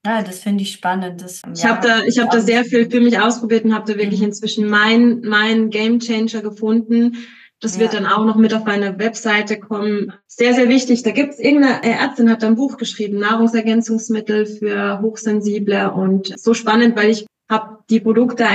Ja, 0.05 0.21
das 0.21 0.39
finde 0.39 0.63
ich 0.63 0.71
spannend. 0.71 1.21
Das, 1.21 1.41
ich 1.53 1.63
ja, 1.63 1.75
habe 1.75 1.85
da, 1.85 2.03
ich 2.05 2.17
habe 2.17 2.29
da 2.31 2.39
sehr 2.39 2.63
viel 2.63 2.89
für 2.89 3.01
mich 3.01 3.19
ausprobiert 3.19 3.65
und 3.65 3.75
habe 3.75 3.91
da 3.91 3.99
wirklich 3.99 4.21
mhm. 4.21 4.27
inzwischen 4.27 4.69
mein, 4.69 5.19
mein 5.19 5.69
Game 5.69 5.99
Changer 5.99 6.41
gefunden. 6.41 7.17
Das 7.61 7.75
ja. 7.75 7.81
wird 7.81 7.93
dann 7.93 8.05
auch 8.05 8.25
noch 8.25 8.37
mit 8.37 8.53
auf 8.53 8.65
meine 8.65 8.97
Webseite 8.99 9.59
kommen. 9.59 10.13
Sehr, 10.27 10.53
sehr 10.53 10.69
wichtig. 10.69 11.03
Da 11.03 11.11
gibt's 11.11 11.39
irgendeine 11.39 11.83
Ärztin 11.83 12.29
hat 12.29 12.43
ein 12.43 12.55
Buch 12.55 12.77
geschrieben, 12.77 13.19
Nahrungsergänzungsmittel 13.19 14.45
für 14.45 15.01
Hochsensible 15.01 15.91
und 15.91 16.39
so 16.39 16.53
spannend, 16.53 16.95
weil 16.95 17.09
ich 17.09 17.25
habe 17.49 17.79
die 17.89 17.99
Produkte 17.99 18.45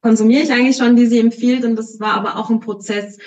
konsumiere 0.00 0.42
ich 0.44 0.52
eigentlich 0.52 0.76
schon, 0.76 0.96
die 0.96 1.06
sie 1.06 1.18
empfiehlt 1.18 1.64
und 1.64 1.76
das 1.76 2.00
war 2.00 2.14
aber 2.14 2.36
auch 2.36 2.50
ein 2.50 2.60
Prozess 2.60 3.18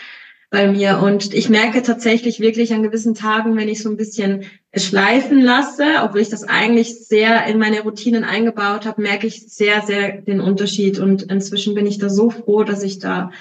bei 0.49 0.69
mir 0.69 0.99
und 1.01 1.33
ich 1.33 1.49
merke 1.49 1.81
tatsächlich 1.81 2.39
wirklich 2.39 2.73
an 2.73 2.83
gewissen 2.83 3.15
Tagen, 3.15 3.55
wenn 3.55 3.69
ich 3.69 3.81
so 3.81 3.89
ein 3.89 3.97
bisschen 3.97 4.43
schleifen 4.75 5.41
lasse, 5.41 5.85
obwohl 6.03 6.21
ich 6.21 6.29
das 6.29 6.43
eigentlich 6.43 7.07
sehr 7.07 7.45
in 7.45 7.57
meine 7.57 7.81
Routinen 7.81 8.23
eingebaut 8.23 8.85
habe, 8.85 9.01
merke 9.01 9.27
ich 9.27 9.47
sehr, 9.47 9.81
sehr 9.81 10.21
den 10.21 10.41
Unterschied 10.41 10.99
und 10.99 11.23
inzwischen 11.23 11.73
bin 11.73 11.85
ich 11.85 11.99
da 11.99 12.09
so 12.09 12.29
froh, 12.29 12.63
dass 12.63 12.83
ich 12.83 12.99
da 12.99 13.31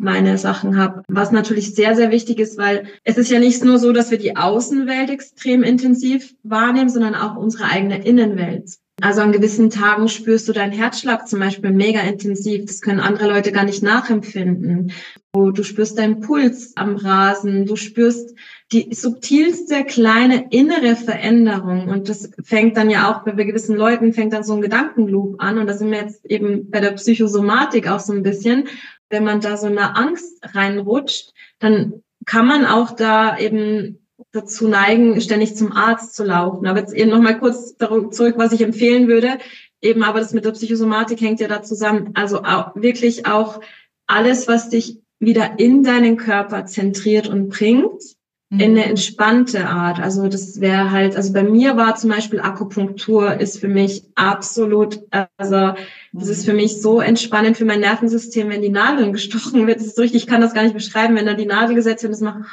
meine 0.00 0.38
Sachen 0.38 0.76
habe. 0.76 1.02
Was 1.08 1.30
natürlich 1.30 1.74
sehr, 1.74 1.94
sehr 1.94 2.10
wichtig 2.10 2.38
ist, 2.38 2.58
weil 2.58 2.84
es 3.04 3.18
ist 3.18 3.30
ja 3.30 3.38
nicht 3.38 3.62
nur 3.64 3.78
so, 3.78 3.92
dass 3.92 4.10
wir 4.10 4.18
die 4.18 4.36
Außenwelt 4.36 5.10
extrem 5.10 5.62
intensiv 5.62 6.34
wahrnehmen, 6.42 6.88
sondern 6.88 7.14
auch 7.14 7.36
unsere 7.36 7.64
eigene 7.64 8.04
Innenwelt. 8.04 8.70
Also 9.02 9.22
an 9.22 9.32
gewissen 9.32 9.70
Tagen 9.70 10.08
spürst 10.08 10.48
du 10.48 10.52
deinen 10.52 10.72
Herzschlag 10.72 11.26
zum 11.26 11.40
Beispiel 11.40 11.70
mega 11.70 12.00
intensiv. 12.00 12.66
Das 12.66 12.82
können 12.82 13.00
andere 13.00 13.28
Leute 13.28 13.50
gar 13.50 13.64
nicht 13.64 13.82
nachempfinden. 13.82 14.92
Du 15.32 15.62
spürst 15.62 15.98
deinen 15.98 16.20
Puls 16.20 16.72
am 16.76 16.96
Rasen. 16.96 17.64
Du 17.64 17.76
spürst 17.76 18.34
die 18.72 18.92
subtilste 18.94 19.84
kleine 19.84 20.48
innere 20.50 20.96
Veränderung. 20.96 21.88
Und 21.88 22.08
das 22.08 22.30
fängt 22.42 22.76
dann 22.76 22.90
ja 22.90 23.10
auch 23.10 23.24
bei 23.24 23.44
gewissen 23.44 23.76
Leuten 23.76 24.12
fängt 24.12 24.34
dann 24.34 24.44
so 24.44 24.54
ein 24.54 24.60
Gedankenloop 24.60 25.36
an. 25.42 25.58
Und 25.58 25.66
da 25.66 25.72
sind 25.72 25.90
wir 25.90 25.98
jetzt 25.98 26.26
eben 26.26 26.70
bei 26.70 26.80
der 26.80 26.92
Psychosomatik 26.92 27.88
auch 27.88 28.00
so 28.00 28.12
ein 28.12 28.22
bisschen. 28.22 28.68
Wenn 29.10 29.24
man 29.24 29.40
da 29.40 29.56
so 29.56 29.66
eine 29.66 29.96
Angst 29.96 30.38
reinrutscht, 30.54 31.34
dann 31.58 32.02
kann 32.24 32.46
man 32.46 32.64
auch 32.64 32.92
da 32.92 33.38
eben 33.38 33.98
dazu 34.32 34.68
neigen, 34.68 35.20
ständig 35.20 35.56
zum 35.56 35.72
Arzt 35.72 36.14
zu 36.14 36.24
laufen. 36.24 36.66
Aber 36.66 36.78
jetzt 36.78 36.94
eben 36.94 37.10
nochmal 37.10 37.38
kurz 37.38 37.76
zurück, 37.76 38.34
was 38.36 38.52
ich 38.52 38.62
empfehlen 38.62 39.08
würde. 39.08 39.38
Eben, 39.82 40.02
aber 40.02 40.20
das 40.20 40.32
mit 40.32 40.44
der 40.44 40.52
Psychosomatik 40.52 41.20
hängt 41.20 41.40
ja 41.40 41.48
da 41.48 41.62
zusammen. 41.62 42.10
Also 42.14 42.44
auch, 42.44 42.74
wirklich 42.76 43.26
auch 43.26 43.60
alles, 44.06 44.46
was 44.46 44.68
dich 44.68 45.00
wieder 45.18 45.58
in 45.58 45.82
deinen 45.82 46.16
Körper 46.16 46.66
zentriert 46.66 47.28
und 47.28 47.48
bringt, 47.48 48.02
mhm. 48.50 48.60
in 48.60 48.70
eine 48.72 48.84
entspannte 48.84 49.66
Art. 49.66 49.98
Also 49.98 50.28
das 50.28 50.60
wäre 50.60 50.90
halt, 50.90 51.16
also 51.16 51.32
bei 51.32 51.42
mir 51.42 51.76
war 51.76 51.94
zum 51.94 52.10
Beispiel 52.10 52.40
Akupunktur 52.40 53.40
ist 53.40 53.58
für 53.58 53.68
mich 53.68 54.04
absolut, 54.14 55.00
also 55.36 55.72
das 56.12 56.28
ist 56.28 56.44
für 56.44 56.54
mich 56.54 56.80
so 56.82 57.00
entspannend 57.00 57.56
für 57.56 57.64
mein 57.64 57.80
Nervensystem, 57.80 58.48
wenn 58.50 58.62
die 58.62 58.68
Nadeln 58.68 59.12
gestochen 59.14 59.66
wird. 59.66 59.78
Das 59.78 59.86
ist 59.86 59.96
so 59.96 60.02
richtig, 60.02 60.24
ich 60.24 60.28
kann 60.28 60.40
das 60.40 60.54
gar 60.54 60.64
nicht 60.64 60.74
beschreiben, 60.74 61.16
wenn 61.16 61.26
da 61.26 61.34
die 61.34 61.46
Nadel 61.46 61.74
gesetzt 61.74 62.02
wird, 62.02 62.12
das 62.12 62.20
macht 62.20 62.44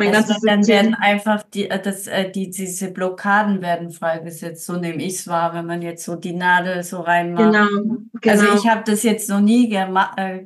mein 0.00 0.14
also 0.14 0.28
ganzes 0.28 0.42
dann 0.42 0.66
werden 0.66 0.94
einfach 0.94 1.42
die, 1.42 1.68
äh, 1.68 1.80
das, 1.80 2.06
äh, 2.06 2.30
die, 2.30 2.50
diese 2.50 2.90
Blockaden 2.90 3.60
werden 3.60 3.90
freigesetzt. 3.90 4.64
So 4.64 4.76
nehme 4.76 5.02
ich 5.02 5.14
es 5.14 5.28
wahr, 5.28 5.52
wenn 5.54 5.66
man 5.66 5.82
jetzt 5.82 6.04
so 6.04 6.16
die 6.16 6.32
Nadel 6.32 6.82
so 6.82 7.00
reinmacht. 7.00 7.52
Genau, 7.52 7.66
genau. 8.20 8.32
Also 8.32 8.54
ich 8.54 8.66
habe 8.66 8.82
das 8.86 9.02
jetzt 9.02 9.28
noch 9.28 9.40
nie 9.40 9.68
gemacht. 9.68 10.18
Äh, 10.18 10.44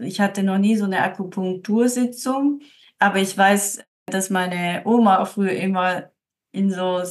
ich 0.00 0.20
hatte 0.20 0.42
noch 0.42 0.56
nie 0.56 0.76
so 0.76 0.86
eine 0.86 1.02
Akupunktursitzung, 1.02 2.60
aber 3.02 3.18
ich 3.18 3.36
weiß, 3.36 3.82
dass 4.06 4.30
meine 4.30 4.82
Oma 4.84 5.24
früher 5.24 5.52
immer 5.52 6.10
in 6.52 6.70
so 6.70 7.02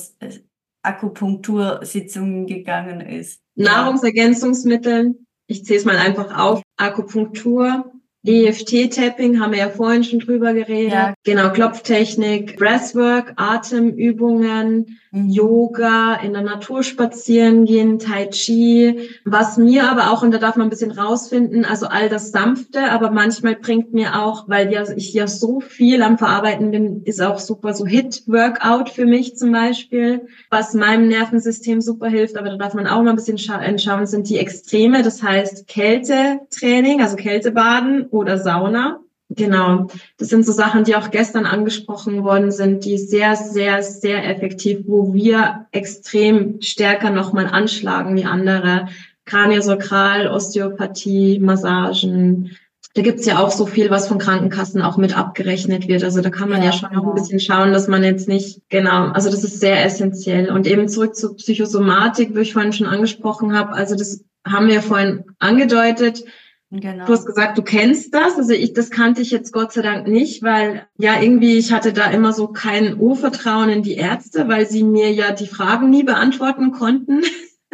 Akupunktursitzungen 0.83 2.47
gegangen 2.47 3.01
ist. 3.01 3.41
Nahrungsergänzungsmittel, 3.55 5.15
ich 5.47 5.65
zähle 5.65 5.79
es 5.79 5.85
mal 5.85 5.97
einfach 5.97 6.37
auf, 6.37 6.61
Akupunktur, 6.77 7.91
EFT-Tapping 8.25 9.39
haben 9.39 9.51
wir 9.51 9.59
ja 9.59 9.69
vorhin 9.69 10.03
schon 10.03 10.19
drüber 10.19 10.53
geredet. 10.53 10.93
Ja. 10.93 11.13
Genau, 11.23 11.51
Klopftechnik, 11.51 12.57
Breathwork, 12.57 13.33
Atemübungen. 13.35 14.99
Yoga, 15.13 16.15
in 16.15 16.31
der 16.31 16.41
Natur 16.41 16.83
spazieren 16.83 17.65
gehen, 17.65 17.99
Tai 17.99 18.27
Chi. 18.27 19.09
Was 19.25 19.57
mir 19.57 19.89
aber 19.89 20.11
auch, 20.11 20.23
und 20.23 20.33
da 20.33 20.37
darf 20.37 20.55
man 20.55 20.67
ein 20.67 20.69
bisschen 20.69 20.91
rausfinden, 20.91 21.65
also 21.65 21.87
all 21.87 22.07
das 22.07 22.31
Sanfte, 22.31 22.91
aber 22.91 23.11
manchmal 23.11 23.55
bringt 23.55 23.93
mir 23.93 24.21
auch, 24.21 24.47
weil 24.47 24.71
ja, 24.71 24.83
ich 24.95 25.13
ja 25.13 25.27
so 25.27 25.59
viel 25.59 26.01
am 26.01 26.17
Verarbeiten 26.17 26.71
bin, 26.71 27.03
ist 27.03 27.21
auch 27.21 27.39
super 27.39 27.73
so 27.73 27.85
Hit-Workout 27.85 28.89
für 28.89 29.05
mich 29.05 29.35
zum 29.35 29.51
Beispiel, 29.51 30.27
was 30.49 30.73
meinem 30.73 31.09
Nervensystem 31.09 31.81
super 31.81 32.07
hilft, 32.07 32.37
aber 32.37 32.49
da 32.49 32.55
darf 32.55 32.73
man 32.73 32.87
auch 32.87 33.03
mal 33.03 33.09
ein 33.09 33.17
bisschen 33.17 33.37
schauen, 33.37 34.07
sind 34.07 34.29
die 34.29 34.37
Extreme, 34.37 35.03
das 35.03 35.21
heißt 35.21 35.67
Kältetraining, 35.67 37.01
also 37.01 37.17
Kältebaden 37.17 38.05
oder 38.07 38.37
Sauna. 38.37 39.01
Genau, 39.33 39.87
das 40.17 40.27
sind 40.27 40.45
so 40.45 40.51
Sachen, 40.51 40.83
die 40.83 40.95
auch 40.97 41.09
gestern 41.09 41.45
angesprochen 41.45 42.25
worden 42.25 42.51
sind, 42.51 42.83
die 42.83 42.97
sehr, 42.97 43.37
sehr, 43.37 43.81
sehr 43.81 44.29
effektiv, 44.29 44.79
wo 44.87 45.13
wir 45.13 45.67
extrem 45.71 46.61
stärker 46.61 47.11
nochmal 47.11 47.47
anschlagen 47.47 48.17
wie 48.17 48.25
andere. 48.25 48.89
Kraniosakral, 49.23 50.27
Osteopathie, 50.27 51.39
Massagen. 51.39 52.57
Da 52.93 53.03
gibt's 53.03 53.25
ja 53.25 53.39
auch 53.39 53.51
so 53.51 53.65
viel, 53.65 53.89
was 53.89 54.09
von 54.09 54.17
Krankenkassen 54.17 54.81
auch 54.81 54.97
mit 54.97 55.17
abgerechnet 55.17 55.87
wird. 55.87 56.03
Also 56.03 56.19
da 56.19 56.29
kann 56.29 56.49
man 56.49 56.59
ja, 56.59 56.65
ja 56.65 56.73
schon 56.73 56.89
genau. 56.89 57.03
noch 57.03 57.09
ein 57.11 57.15
bisschen 57.15 57.39
schauen, 57.39 57.71
dass 57.71 57.87
man 57.87 58.03
jetzt 58.03 58.27
nicht, 58.27 58.59
genau, 58.67 59.11
also 59.11 59.31
das 59.31 59.45
ist 59.45 59.61
sehr 59.61 59.85
essentiell. 59.85 60.51
Und 60.51 60.67
eben 60.67 60.89
zurück 60.89 61.15
zur 61.15 61.37
Psychosomatik, 61.37 62.35
wie 62.35 62.41
ich 62.41 62.51
vorhin 62.51 62.73
schon 62.73 62.87
angesprochen 62.87 63.57
habe. 63.57 63.71
Also 63.71 63.95
das 63.95 64.25
haben 64.45 64.67
wir 64.67 64.81
vorhin 64.81 65.23
angedeutet 65.39 66.25
Genau. 66.73 67.05
Du 67.05 67.11
hast 67.11 67.25
gesagt, 67.25 67.57
du 67.57 67.63
kennst 67.63 68.13
das. 68.13 68.37
Also 68.37 68.53
ich, 68.53 68.71
das 68.71 68.89
kannte 68.89 69.21
ich 69.21 69.29
jetzt 69.29 69.51
Gott 69.51 69.73
sei 69.73 69.81
Dank 69.81 70.07
nicht, 70.07 70.41
weil 70.41 70.87
ja 70.97 71.21
irgendwie 71.21 71.57
ich 71.57 71.73
hatte 71.73 71.91
da 71.91 72.09
immer 72.09 72.31
so 72.31 72.47
kein 72.47 72.97
Urvertrauen 72.97 73.69
in 73.69 73.83
die 73.83 73.95
Ärzte, 73.95 74.47
weil 74.47 74.65
sie 74.65 74.83
mir 74.83 75.11
ja 75.11 75.33
die 75.33 75.47
Fragen 75.47 75.89
nie 75.89 76.03
beantworten 76.03 76.71
konnten. 76.71 77.23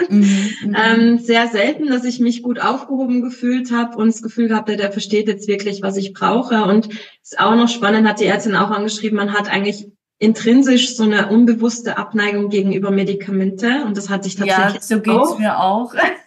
Mhm, 0.10 0.50
mhm. 0.64 0.76
ähm, 0.76 1.18
sehr 1.20 1.48
selten, 1.48 1.90
dass 1.90 2.06
ich 2.06 2.20
mich 2.20 2.42
gut 2.42 2.60
aufgehoben 2.60 3.22
gefühlt 3.22 3.72
habe 3.72 3.98
und 3.98 4.08
das 4.08 4.24
Gefühl 4.24 4.48
gehabt, 4.48 4.68
der, 4.68 4.78
der 4.78 4.92
versteht 4.92 5.28
jetzt 5.28 5.48
wirklich, 5.48 5.84
was 5.84 5.98
ich 5.98 6.14
brauche. 6.14 6.64
Und 6.64 6.90
ist 7.22 7.40
auch 7.40 7.56
noch 7.56 7.70
spannend, 7.70 8.08
hat 8.08 8.20
die 8.20 8.26
Ärztin 8.26 8.56
auch 8.56 8.72
angeschrieben, 8.72 9.18
man 9.18 9.34
hat 9.34 9.48
eigentlich 9.48 9.92
intrinsisch 10.18 10.96
so 10.96 11.04
eine 11.04 11.30
unbewusste 11.30 12.00
Abneigung 12.00 12.50
gegenüber 12.50 12.90
Medikamente 12.90 13.84
und 13.86 13.96
das 13.96 14.10
hatte 14.10 14.28
ich 14.28 14.36
tatsächlich 14.36 14.74
ja, 14.74 14.82
so 14.82 15.00
geht's 15.02 15.32
auch. 15.34 15.40
mir 15.40 15.60
auch. 15.60 15.94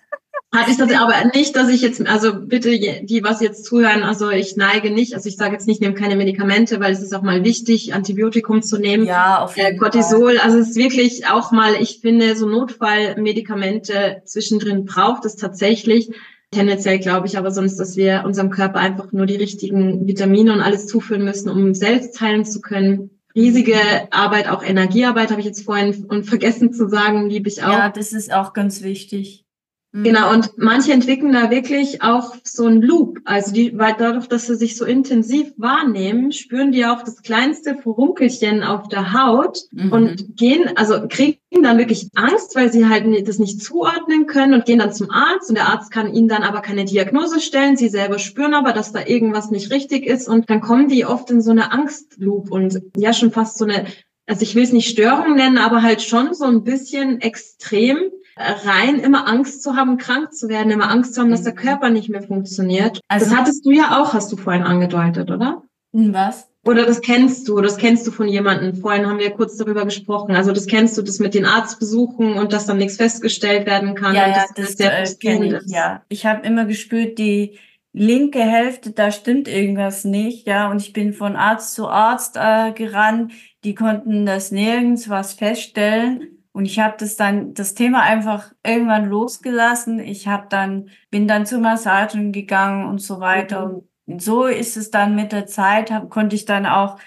Hatte 0.53 0.73
ich 0.73 0.79
das 0.79 0.93
aber 0.93 1.15
nicht, 1.33 1.55
dass 1.55 1.69
ich 1.69 1.81
jetzt, 1.81 2.05
also 2.09 2.33
bitte 2.35 2.71
die, 2.71 3.23
was 3.23 3.41
jetzt 3.41 3.65
zuhören, 3.65 4.03
also 4.03 4.31
ich 4.31 4.57
neige 4.57 4.91
nicht, 4.91 5.15
also 5.15 5.29
ich 5.29 5.37
sage 5.37 5.53
jetzt 5.53 5.69
nicht, 5.69 5.81
nehme 5.81 5.95
keine 5.95 6.17
Medikamente, 6.17 6.81
weil 6.81 6.93
es 6.93 7.03
ist 7.03 7.15
auch 7.15 7.23
mal 7.23 7.45
wichtig, 7.45 7.95
Antibiotikum 7.95 8.61
zu 8.61 8.77
nehmen. 8.79 9.07
Ja, 9.07 9.45
auf 9.45 9.57
jeden 9.57 9.77
äh, 9.77 9.77
Cortisol, 9.77 10.37
Fall. 10.37 10.45
also 10.45 10.59
es 10.59 10.71
ist 10.71 10.77
wirklich 10.77 11.29
auch 11.29 11.53
mal, 11.53 11.75
ich 11.81 12.01
finde, 12.01 12.35
so 12.35 12.47
Notfallmedikamente 12.47 14.23
zwischendrin 14.25 14.87
braucht 14.87 15.25
es 15.25 15.37
tatsächlich. 15.37 16.11
Tendenziell 16.51 16.99
glaube 16.99 17.29
ich 17.29 17.39
aber 17.39 17.53
sonst, 17.53 17.77
dass 17.77 17.97
wir 17.97 18.25
unserem 18.27 18.51
Körper 18.51 18.81
einfach 18.81 19.13
nur 19.13 19.27
die 19.27 19.37
richtigen 19.37 20.09
Vitamine 20.09 20.53
und 20.53 20.63
alles 20.63 20.89
zuführen 20.89 21.25
müssen, 21.25 21.49
um 21.49 21.75
selbst 21.75 22.21
heilen 22.21 22.45
zu 22.45 22.61
können. 22.61 23.11
Riesige 23.37 23.77
Arbeit, 24.11 24.49
auch 24.49 24.65
Energiearbeit, 24.65 25.31
habe 25.31 25.41
ich 25.41 25.47
jetzt 25.47 25.65
vorhin 25.65 26.07
und 26.09 26.25
vergessen 26.25 26.73
zu 26.73 26.89
sagen, 26.89 27.31
liebe 27.31 27.49
ich 27.49 27.63
auch. 27.63 27.73
Ja, 27.73 27.89
das 27.89 28.13
ist 28.13 28.33
auch 28.33 28.53
ganz 28.53 28.83
wichtig. 28.83 29.45
Genau, 29.93 30.29
mhm. 30.29 30.37
und 30.37 30.51
manche 30.57 30.93
entwickeln 30.93 31.33
da 31.33 31.51
wirklich 31.51 32.01
auch 32.01 32.37
so 32.45 32.67
ein 32.67 32.81
Loop. 32.81 33.19
Also 33.25 33.53
die, 33.53 33.77
weil 33.77 33.97
dadurch, 33.99 34.29
dass 34.29 34.47
sie 34.47 34.55
sich 34.55 34.77
so 34.77 34.85
intensiv 34.85 35.53
wahrnehmen, 35.57 36.31
spüren 36.31 36.71
die 36.71 36.87
auch 36.87 37.03
das 37.03 37.23
kleinste 37.23 37.75
Furunkelchen 37.75 38.63
auf 38.63 38.87
der 38.87 39.13
Haut 39.13 39.59
mhm. 39.73 39.93
und 39.93 40.37
gehen, 40.37 40.71
also 40.77 41.09
kriegen 41.09 41.41
dann 41.63 41.79
wirklich 41.79 42.09
Angst, 42.15 42.55
weil 42.55 42.71
sie 42.71 42.89
halt 42.89 43.27
das 43.27 43.41
nicht 43.41 43.61
zuordnen 43.63 44.27
können 44.27 44.55
und 44.55 44.65
gehen 44.65 44.79
dann 44.79 44.93
zum 44.93 45.11
Arzt 45.11 45.49
und 45.49 45.57
der 45.57 45.67
Arzt 45.67 45.91
kann 45.91 46.15
ihnen 46.15 46.29
dann 46.29 46.45
aber 46.45 46.61
keine 46.61 46.85
Diagnose 46.85 47.41
stellen. 47.41 47.77
Sie 47.77 47.89
selber 47.89 48.21
spüren 48.21 48.55
aber, 48.55 48.73
dass 48.73 48.93
da 48.93 49.05
irgendwas 49.05 49.51
nicht 49.51 49.73
richtig 49.73 50.07
ist 50.07 50.29
und 50.29 50.49
dann 50.51 50.61
kommen 50.61 50.87
die 50.87 51.05
oft 51.05 51.29
in 51.33 51.43
so 51.43 51.51
eine 51.51 51.73
Angstloop 51.73 52.53
und 52.53 52.81
ja 52.97 53.13
schon 53.13 53.33
fast 53.33 53.59
so 53.59 53.65
eine, 53.65 53.87
also 54.27 54.43
ich 54.43 54.55
will 54.55 54.63
es 54.63 54.73
nicht 54.73 54.89
Störung 54.89 55.35
nennen, 55.35 55.59
aber 55.59 55.83
halt 55.83 56.01
schon 56.01 56.33
so 56.33 56.45
ein 56.45 56.63
bisschen 56.63 57.21
extrem 57.21 57.99
rein, 58.41 58.99
immer 58.99 59.29
Angst 59.29 59.63
zu 59.63 59.77
haben, 59.77 59.99
krank 59.99 60.33
zu 60.33 60.49
werden, 60.49 60.71
immer 60.71 60.91
Angst 60.91 61.15
zu 61.15 61.21
haben, 61.21 61.31
dass 61.31 61.43
der 61.43 61.53
mhm. 61.53 61.59
Körper 61.59 61.91
nicht 61.91 62.09
mehr 62.09 62.23
funktioniert. 62.23 63.01
Also, 63.09 63.27
das 63.27 63.37
hattest 63.37 63.65
du 63.65 63.71
ja 63.71 64.01
auch, 64.01 64.15
hast 64.15 64.33
du 64.33 64.37
vorhin 64.37 64.63
angedeutet, 64.63 65.31
oder? 65.31 65.63
Hm, 65.93 66.15
was? 66.15 66.49
Oder 66.67 66.85
das 66.85 67.01
kennst 67.01 67.49
du, 67.49 67.61
das 67.61 67.79
kennst 67.79 68.07
du 68.07 68.11
von 68.11 68.29
jemandem. 68.29 68.75
Vorhin 68.75 69.07
haben 69.07 69.19
wir 69.19 69.31
kurz 69.31 69.57
darüber 69.57 69.87
gesprochen. 69.87 70.35
Also 70.35 70.53
das 70.53 70.67
kennst 70.67 70.97
du, 70.99 71.03
das 71.03 71.19
mit 71.19 71.33
den 71.33 71.47
Arztbesuchen 71.47 72.35
und 72.35 72.53
dass 72.53 72.67
dann 72.67 72.77
nichts 72.77 72.97
festgestellt 72.97 73.67
werden 73.67 73.95
kann. 73.95 74.15
Ja, 74.15 74.29
ja 74.29 74.45
das, 74.55 74.77
das 74.77 75.15
äh, 75.15 75.17
kenne 75.17 75.63
ich, 75.65 75.73
ja. 75.73 76.03
Ich 76.11 76.27
habe 76.27 76.47
immer 76.47 76.67
gespürt, 76.67 77.19
die, 77.19 77.59
linke 77.93 78.41
Hälfte, 78.41 78.93
da 78.93 79.11
stimmt 79.11 79.49
irgendwas 79.49 80.05
nicht, 80.05 80.47
ja. 80.47 80.71
Und 80.71 80.81
ich 80.81 80.93
bin 80.93 81.13
von 81.13 81.37
Arzt 81.37 81.75
zu 81.75 81.89
Arzt 81.89 82.37
äh, 82.37 82.73
gerannt. 82.73 83.33
Die 83.65 83.75
konnten 83.75 84.27
das 84.27 84.53
nirgends 84.53 85.09
was 85.09 85.35
feststellen. 85.35 86.40
Und 86.61 86.67
ich 86.67 86.79
habe 86.79 86.95
das 86.99 87.17
dann, 87.17 87.55
das 87.55 87.73
Thema 87.73 88.03
einfach 88.03 88.53
irgendwann 88.63 89.07
losgelassen. 89.07 89.99
Ich 89.99 90.29
habe 90.29 90.45
dann, 90.51 90.91
bin 91.11 91.27
dann 91.27 91.47
zu 91.47 91.59
Massagen 91.59 92.33
gegangen 92.33 92.85
und 92.85 93.01
so 93.01 93.19
weiter. 93.19 93.69
Mhm. 93.69 93.83
Und 94.05 94.23
so 94.23 94.45
ist 94.45 94.77
es 94.77 94.91
dann 94.91 95.15
mit 95.15 95.33
der 95.33 95.47
Zeit, 95.47 95.91
hab, 95.91 96.11
konnte 96.11 96.37
ich 96.37 96.45
dann 96.45 96.67
auch 96.67 96.99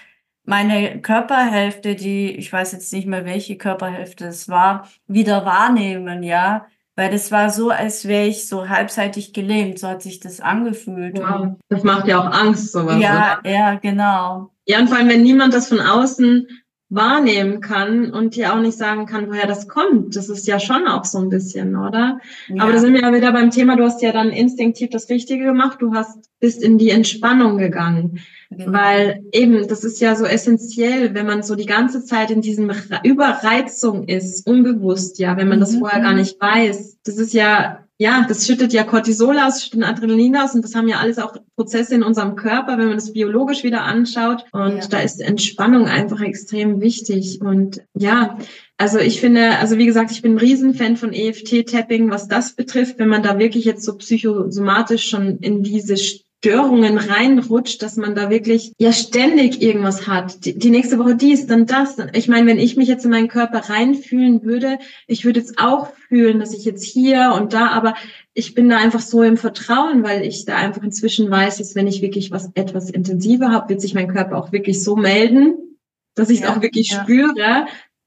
meine 0.44 1.00
Körperhälfte, 1.00 1.94
die, 1.94 2.32
ich 2.32 2.52
weiß 2.52 2.72
jetzt 2.72 2.92
nicht 2.92 3.06
mehr, 3.06 3.24
welche 3.24 3.56
Körperhälfte 3.56 4.24
es 4.24 4.48
war, 4.48 4.88
wieder 5.06 5.46
wahrnehmen, 5.46 6.24
ja. 6.24 6.66
Weil 6.96 7.12
das 7.12 7.30
war 7.30 7.48
so, 7.48 7.70
als 7.70 8.08
wäre 8.08 8.26
ich 8.26 8.48
so 8.48 8.68
halbseitig 8.68 9.32
gelähmt, 9.32 9.78
so 9.78 9.86
hat 9.86 10.02
sich 10.02 10.18
das 10.18 10.40
angefühlt. 10.40 11.16
Wow. 11.16 11.50
Das 11.68 11.84
macht 11.84 12.08
ja 12.08 12.18
auch 12.18 12.32
Angst, 12.32 12.72
sowas. 12.72 13.00
Ja, 13.00 13.38
oder? 13.38 13.48
ja, 13.48 13.74
genau. 13.76 14.50
Ja, 14.66 14.80
und 14.80 14.88
vor 14.88 14.98
allem, 14.98 15.10
wenn 15.10 15.22
niemand 15.22 15.54
das 15.54 15.68
von 15.68 15.78
außen 15.78 16.48
wahrnehmen 16.90 17.60
kann 17.60 18.12
und 18.12 18.36
dir 18.36 18.52
auch 18.52 18.60
nicht 18.60 18.78
sagen 18.78 19.06
kann, 19.06 19.28
woher 19.28 19.46
das 19.46 19.68
kommt. 19.68 20.16
Das 20.16 20.28
ist 20.28 20.46
ja 20.46 20.60
schon 20.60 20.86
auch 20.86 21.04
so 21.04 21.18
ein 21.18 21.28
bisschen, 21.28 21.76
oder? 21.76 22.20
Ja. 22.48 22.62
Aber 22.62 22.72
da 22.72 22.78
sind 22.78 22.94
wir 22.94 23.00
ja 23.00 23.12
wieder 23.12 23.32
beim 23.32 23.50
Thema, 23.50 23.76
du 23.76 23.84
hast 23.84 24.02
ja 24.02 24.12
dann 24.12 24.30
instinktiv 24.30 24.90
das 24.90 25.08
Richtige 25.08 25.44
gemacht, 25.44 25.80
du 25.80 25.94
hast, 25.94 26.30
bist 26.40 26.62
in 26.62 26.78
die 26.78 26.90
Entspannung 26.90 27.58
gegangen. 27.58 28.20
Genau. 28.50 28.72
Weil 28.72 29.24
eben, 29.32 29.66
das 29.66 29.82
ist 29.82 30.00
ja 30.00 30.14
so 30.14 30.24
essentiell, 30.24 31.14
wenn 31.14 31.26
man 31.26 31.42
so 31.42 31.56
die 31.56 31.66
ganze 31.66 32.04
Zeit 32.04 32.30
in 32.30 32.42
diesem 32.42 32.70
Überreizung 33.02 34.06
ist, 34.06 34.46
unbewusst, 34.46 35.18
ja, 35.18 35.36
wenn 35.36 35.48
man 35.48 35.60
das 35.60 35.72
mhm. 35.72 35.80
vorher 35.80 36.00
gar 36.00 36.14
nicht 36.14 36.40
weiß. 36.40 36.98
Das 37.04 37.16
ist 37.16 37.32
ja 37.32 37.83
ja, 37.98 38.24
das 38.28 38.46
schüttet 38.46 38.72
ja 38.72 38.82
Cortisol 38.82 39.38
aus, 39.38 39.62
schüttet 39.62 39.84
Adrenalin 39.84 40.36
aus 40.36 40.54
und 40.54 40.64
das 40.64 40.74
haben 40.74 40.88
ja 40.88 40.98
alles 40.98 41.18
auch 41.18 41.36
Prozesse 41.54 41.94
in 41.94 42.02
unserem 42.02 42.34
Körper, 42.34 42.76
wenn 42.76 42.88
man 42.88 42.96
das 42.96 43.12
biologisch 43.12 43.62
wieder 43.62 43.82
anschaut. 43.82 44.44
Und 44.50 44.78
ja. 44.78 44.86
da 44.88 45.00
ist 45.00 45.20
Entspannung 45.20 45.86
einfach 45.86 46.20
extrem 46.20 46.80
wichtig. 46.80 47.40
Und 47.40 47.82
ja, 47.94 48.36
also 48.78 48.98
ich 48.98 49.20
finde, 49.20 49.58
also 49.58 49.78
wie 49.78 49.86
gesagt, 49.86 50.10
ich 50.10 50.22
bin 50.22 50.34
ein 50.34 50.38
Riesenfan 50.38 50.96
von 50.96 51.12
EFT-Tapping, 51.12 52.10
was 52.10 52.26
das 52.26 52.56
betrifft, 52.56 52.98
wenn 52.98 53.08
man 53.08 53.22
da 53.22 53.38
wirklich 53.38 53.64
jetzt 53.64 53.84
so 53.84 53.96
psychosomatisch 53.96 55.08
schon 55.08 55.38
in 55.38 55.62
diese 55.62 55.96
Störungen 56.44 56.98
reinrutscht, 56.98 57.80
dass 57.80 57.96
man 57.96 58.14
da 58.14 58.28
wirklich 58.28 58.74
ja 58.76 58.92
ständig 58.92 59.62
irgendwas 59.62 60.06
hat. 60.06 60.44
Die, 60.44 60.58
die 60.58 60.68
nächste 60.68 60.98
Woche 60.98 61.16
dies, 61.16 61.46
dann 61.46 61.64
das. 61.64 61.96
Ich 62.12 62.28
meine, 62.28 62.46
wenn 62.46 62.58
ich 62.58 62.76
mich 62.76 62.86
jetzt 62.86 63.06
in 63.06 63.10
meinen 63.10 63.28
Körper 63.28 63.70
reinfühlen 63.70 64.42
würde, 64.42 64.78
ich 65.06 65.24
würde 65.24 65.40
jetzt 65.40 65.58
auch 65.58 65.94
fühlen, 66.08 66.40
dass 66.40 66.52
ich 66.52 66.66
jetzt 66.66 66.84
hier 66.84 67.32
und 67.34 67.54
da, 67.54 67.68
aber 67.68 67.94
ich 68.34 68.52
bin 68.52 68.68
da 68.68 68.76
einfach 68.76 69.00
so 69.00 69.22
im 69.22 69.38
Vertrauen, 69.38 70.04
weil 70.04 70.20
ich 70.20 70.44
da 70.44 70.56
einfach 70.56 70.82
inzwischen 70.82 71.30
weiß, 71.30 71.56
dass 71.56 71.74
wenn 71.76 71.86
ich 71.86 72.02
wirklich 72.02 72.30
was 72.30 72.50
etwas 72.54 72.90
intensiver 72.90 73.50
habe, 73.50 73.70
wird 73.70 73.80
sich 73.80 73.94
mein 73.94 74.12
Körper 74.12 74.36
auch 74.36 74.52
wirklich 74.52 74.84
so 74.84 74.96
melden, 74.96 75.78
dass 76.14 76.28
ich 76.28 76.40
es 76.40 76.44
ja, 76.44 76.54
auch 76.54 76.60
wirklich 76.60 76.90
ja. 76.90 77.02
spüre. 77.02 77.66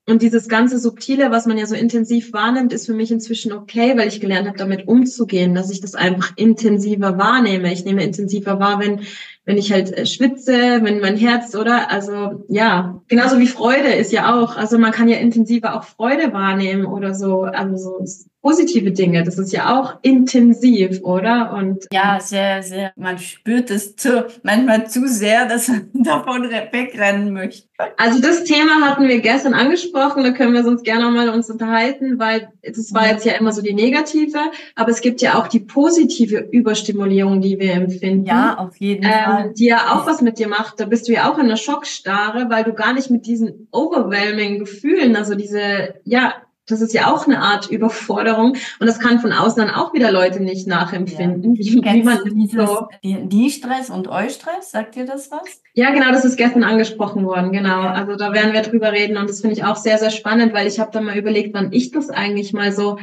Und 0.10 0.22
dieses 0.22 0.48
ganze 0.48 0.80
Subtile, 0.80 1.32
was 1.32 1.48
man 1.48 1.58
ja 1.58 1.66
so 1.66 1.76
intensiv 1.76 2.32
wahrnimmt, 2.32 2.72
ist 2.72 2.86
für 2.86 2.94
mich 2.94 3.12
inzwischen 3.12 3.52
okay, 3.52 3.98
weil 3.98 4.08
ich 4.08 4.22
gelernt 4.22 4.48
habe, 4.48 4.58
damit 4.58 4.88
umzugehen, 4.88 5.54
dass 5.54 5.70
ich 5.70 5.82
das 5.82 5.96
einfach 5.96 6.32
intensiver 6.38 7.18
wahrnehme. 7.18 7.74
Ich 7.74 7.84
nehme 7.84 8.06
intensiver 8.06 8.58
wahr, 8.58 8.80
wenn, 8.80 9.02
wenn 9.44 9.58
ich 9.58 9.74
halt 9.74 9.92
äh, 9.92 10.06
schwitze, 10.06 10.80
wenn 10.82 11.02
mein 11.02 11.18
Herz, 11.18 11.56
oder? 11.56 11.92
Also 11.92 12.46
ja, 12.48 13.02
genauso 13.10 13.38
wie 13.38 13.48
Freude 13.48 13.90
ist 13.90 14.14
ja 14.14 14.34
auch. 14.34 14.56
Also 14.56 14.80
man 14.80 14.94
kann 14.94 15.10
ja 15.10 15.18
intensiver 15.18 15.76
auch 15.76 15.84
Freude 15.84 16.32
wahrnehmen 16.32 16.86
oder 16.86 17.14
so. 17.14 17.42
Also 17.42 17.76
so 17.76 18.06
positive 18.48 18.92
Dinge. 18.92 19.26
Das 19.26 19.38
ist 19.38 19.52
ja 19.52 19.78
auch 19.78 19.96
intensiv, 20.04 21.02
oder? 21.02 21.54
Und 21.54 21.86
ja, 21.92 22.18
sehr, 22.22 22.64
sehr. 22.64 22.94
Man 22.96 23.18
spürt 23.18 23.70
es 23.70 23.98
zu, 23.98 24.26
manchmal 24.42 24.90
zu 24.90 25.06
sehr, 25.06 25.48
dass 25.48 25.68
man 25.68 25.90
davon 25.94 26.50
wegrennen 26.50 27.34
möchte. 27.34 27.68
Also 27.98 28.22
das 28.22 28.46
Thema 28.46 28.82
hatten 28.82 29.08
wir 29.08 29.20
gestern 29.20 29.54
angesprochen, 29.54 30.24
da 30.24 30.32
können 30.32 30.54
wir 30.54 30.66
uns 30.66 30.82
gerne 30.82 31.12
mal 31.12 31.30
uns 31.30 31.50
unterhalten, 31.50 32.18
weil 32.18 32.48
das 32.64 32.94
war 32.94 33.08
jetzt 33.08 33.26
ja 33.26 33.34
immer 33.34 33.52
so 33.52 33.62
die 33.62 33.74
negative, 33.74 34.40
aber 34.76 34.90
es 34.90 35.02
gibt 35.02 35.22
ja 35.22 35.36
auch 35.38 35.48
die 35.48 35.60
positive 35.60 36.48
Überstimulierung, 36.52 37.42
die 37.42 37.60
wir 37.60 37.74
empfinden. 37.74 38.26
Ja, 38.26 38.58
auf 38.58 38.78
jeden 38.78 39.04
ähm, 39.04 39.12
Fall. 39.12 39.54
Die 39.56 39.66
ja 39.66 39.94
auch 39.94 40.08
was 40.08 40.22
mit 40.22 40.40
dir 40.40 40.48
macht. 40.48 40.80
Da 40.80 40.86
bist 40.86 41.08
du 41.08 41.12
ja 41.12 41.30
auch 41.30 41.38
in 41.38 41.50
der 41.50 41.58
Schockstarre, 41.58 42.50
weil 42.50 42.64
du 42.64 42.74
gar 42.74 42.94
nicht 42.94 43.12
mit 43.12 43.28
diesen 43.28 43.68
overwhelming 43.72 44.60
Gefühlen, 44.60 45.16
also 45.18 45.36
diese, 45.36 45.96
ja, 46.06 46.34
das 46.68 46.82
ist 46.82 46.94
ja 46.94 47.12
auch 47.12 47.26
eine 47.26 47.40
Art 47.40 47.70
Überforderung 47.72 48.56
und 48.80 48.88
das 48.88 49.00
kann 49.00 49.20
von 49.20 49.32
außen 49.32 49.66
dann 49.66 49.74
auch 49.74 49.94
wieder 49.94 50.12
Leute 50.12 50.42
nicht 50.42 50.68
nachempfinden. 50.68 51.56
Ja. 51.56 51.84
Wie, 51.84 51.84
wie 51.84 52.04
man 52.04 52.20
dieses, 52.26 52.70
so 52.70 52.88
die, 53.04 53.50
Stress 53.50 53.90
und 53.90 54.08
Eustress, 54.08 54.72
sagt 54.72 54.96
dir 54.96 55.06
das 55.06 55.32
was? 55.32 55.62
Ja, 55.74 55.92
genau, 55.92 56.12
das 56.12 56.26
ist 56.26 56.38
gestern 56.38 56.64
angesprochen 56.64 57.26
worden, 57.26 57.52
genau. 57.52 57.84
Ja. 57.84 57.94
Also 57.94 58.16
da 58.16 58.34
werden 58.34 58.54
wir 58.54 58.62
drüber 58.62 58.92
reden 58.92 59.18
und 59.18 59.30
das 59.30 59.42
finde 59.42 59.56
ich 59.56 59.64
auch 59.64 59.78
sehr, 59.78 59.98
sehr 59.98 60.12
spannend, 60.12 60.54
weil 60.54 60.68
ich 60.68 60.80
habe 60.80 60.92
dann 60.92 61.06
mal 61.06 61.18
überlegt, 61.18 61.54
wann 61.54 61.72
ich 61.72 61.92
das 61.92 62.10
eigentlich 62.10 62.54
mal 62.54 62.72
so 62.72 62.98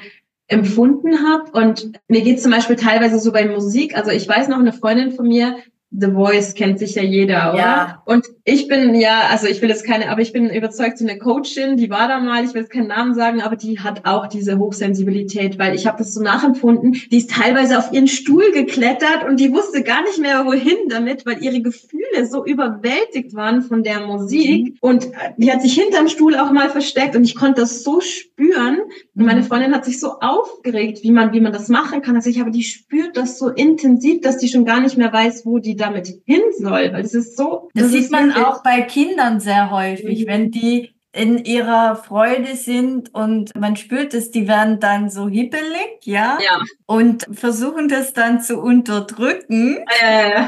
empfunden 0.47 1.27
habe. 1.27 1.51
Und 1.53 1.93
mir 2.09 2.21
geht 2.23 2.43
zum 2.43 2.53
Beispiel 2.53 2.77
teilweise 2.77 3.19
so 3.19 3.33
bei 3.33 3.47
Musik. 3.47 3.97
Also 3.97 4.11
ich 4.11 4.29
weiß 4.29 4.49
noch, 4.49 4.59
eine 4.59 4.73
Freundin 4.73 5.13
von 5.13 5.27
mir, 5.27 5.57
The 5.97 6.11
Voice 6.11 6.55
kennt 6.55 6.79
sicher 6.81 7.03
jeder, 7.03 7.53
oder? 7.53 7.59
Ja. 7.59 8.03
Und 8.05 8.27
ich 8.45 8.67
bin 8.67 8.95
ja, 8.95 9.29
also 9.31 9.47
ich 9.47 9.63
will 9.63 9.69
jetzt 9.69 9.87
keine, 9.87 10.11
aber 10.11 10.21
ich 10.21 10.33
bin 10.33 10.51
überzeugt, 10.51 10.99
so 10.99 11.07
eine 11.07 11.19
Coachin, 11.19 11.77
die 11.77 11.89
war 11.89 12.09
da 12.09 12.19
mal, 12.19 12.45
ich 12.45 12.53
will 12.53 12.63
jetzt 12.63 12.73
keinen 12.73 12.89
Namen 12.89 13.15
sagen, 13.15 13.41
aber 13.41 13.57
die 13.57 13.79
hat 13.79 14.05
auch 14.05 14.27
diese 14.27 14.59
Hochsensibilität, 14.59 15.59
weil 15.59 15.75
ich 15.75 15.87
habe 15.87 15.99
das 15.99 16.13
so 16.13 16.21
nachempfunden. 16.21 16.93
Die 17.11 17.19
ist 17.19 17.31
teilweise 17.31 17.79
auf 17.79 17.93
ihren 17.93 18.09
Stuhl 18.09 18.51
geklettert 18.53 19.25
und 19.29 19.39
die 19.39 19.53
wusste 19.53 19.83
gar 19.83 20.03
nicht 20.03 20.19
mehr, 20.19 20.45
wohin 20.47 20.77
damit, 20.89 21.27
weil 21.27 21.43
ihre 21.43 21.63
Gefühle 21.63 22.27
so 22.29 22.45
überwältigt 22.45 23.35
waren 23.35 23.63
von 23.63 23.85
der 23.85 24.01
Musik. 24.01 24.65
Mhm. 24.65 24.79
Und 24.81 25.09
die 25.37 25.53
hat 25.53 25.63
sich 25.63 25.75
hinterm 25.75 26.09
Stuhl 26.09 26.35
auch 26.37 26.51
mal 26.51 26.71
versteckt 26.71 27.15
und 27.15 27.23
ich 27.23 27.37
konnte 27.37 27.61
das 27.61 27.85
so 27.85 28.01
spüren. 28.01 28.79
Und 29.15 29.25
meine 29.27 29.43
mhm. 29.43 29.45
Freundin 29.45 29.75
hat 29.75 29.85
sich 29.85 30.01
so 30.01 30.19
aufgeregt, 30.21 31.01
wie 31.03 31.13
man, 31.13 31.33
wie 31.33 31.41
man 31.41 31.53
das 31.53 31.69
machen 31.69 32.03
kann. 32.03 32.17
Also 32.17 32.31
ich 32.31 32.41
habe 32.41 32.51
die 32.51 32.65
spürt 32.65 33.17
das 33.17 33.39
so 33.39 33.49
intensiv, 33.49 34.23
dass 34.23 34.39
die 34.39 34.49
schon 34.49 34.65
gar 34.65 34.81
nicht 34.81 34.97
mehr 34.97 35.13
weiß, 35.13 35.47
wo 35.47 35.59
die 35.59 35.77
damit 35.87 36.09
hin 36.25 36.43
soll, 36.59 36.93
weil 36.93 37.05
es 37.05 37.15
ist 37.15 37.37
so. 37.37 37.69
Das, 37.75 37.85
das 37.85 37.93
sieht 37.93 38.11
man 38.11 38.33
auch 38.33 38.63
bei 38.63 38.83
Kindern 38.83 39.41
sehr 39.41 39.71
häufig, 39.71 40.25
mhm. 40.25 40.29
wenn 40.29 40.51
die 40.51 40.95
in 41.13 41.45
ihrer 41.45 41.95
Freude 41.95 42.57
sind 42.57 43.15
und 43.15 43.55
man 43.55 43.77
spürt 43.77 44.15
es, 44.15 44.33
die 44.33 44.49
werden 44.49 44.81
dann 44.81 45.11
so 45.11 45.29
hibbelig, 45.29 46.01
ja, 46.03 46.39
ja. 46.43 46.61
und 46.87 47.25
versuchen 47.33 47.89
das 47.89 48.13
dann 48.13 48.41
zu 48.41 48.61
unterdrücken. 48.61 49.85
Äh. 50.03 50.47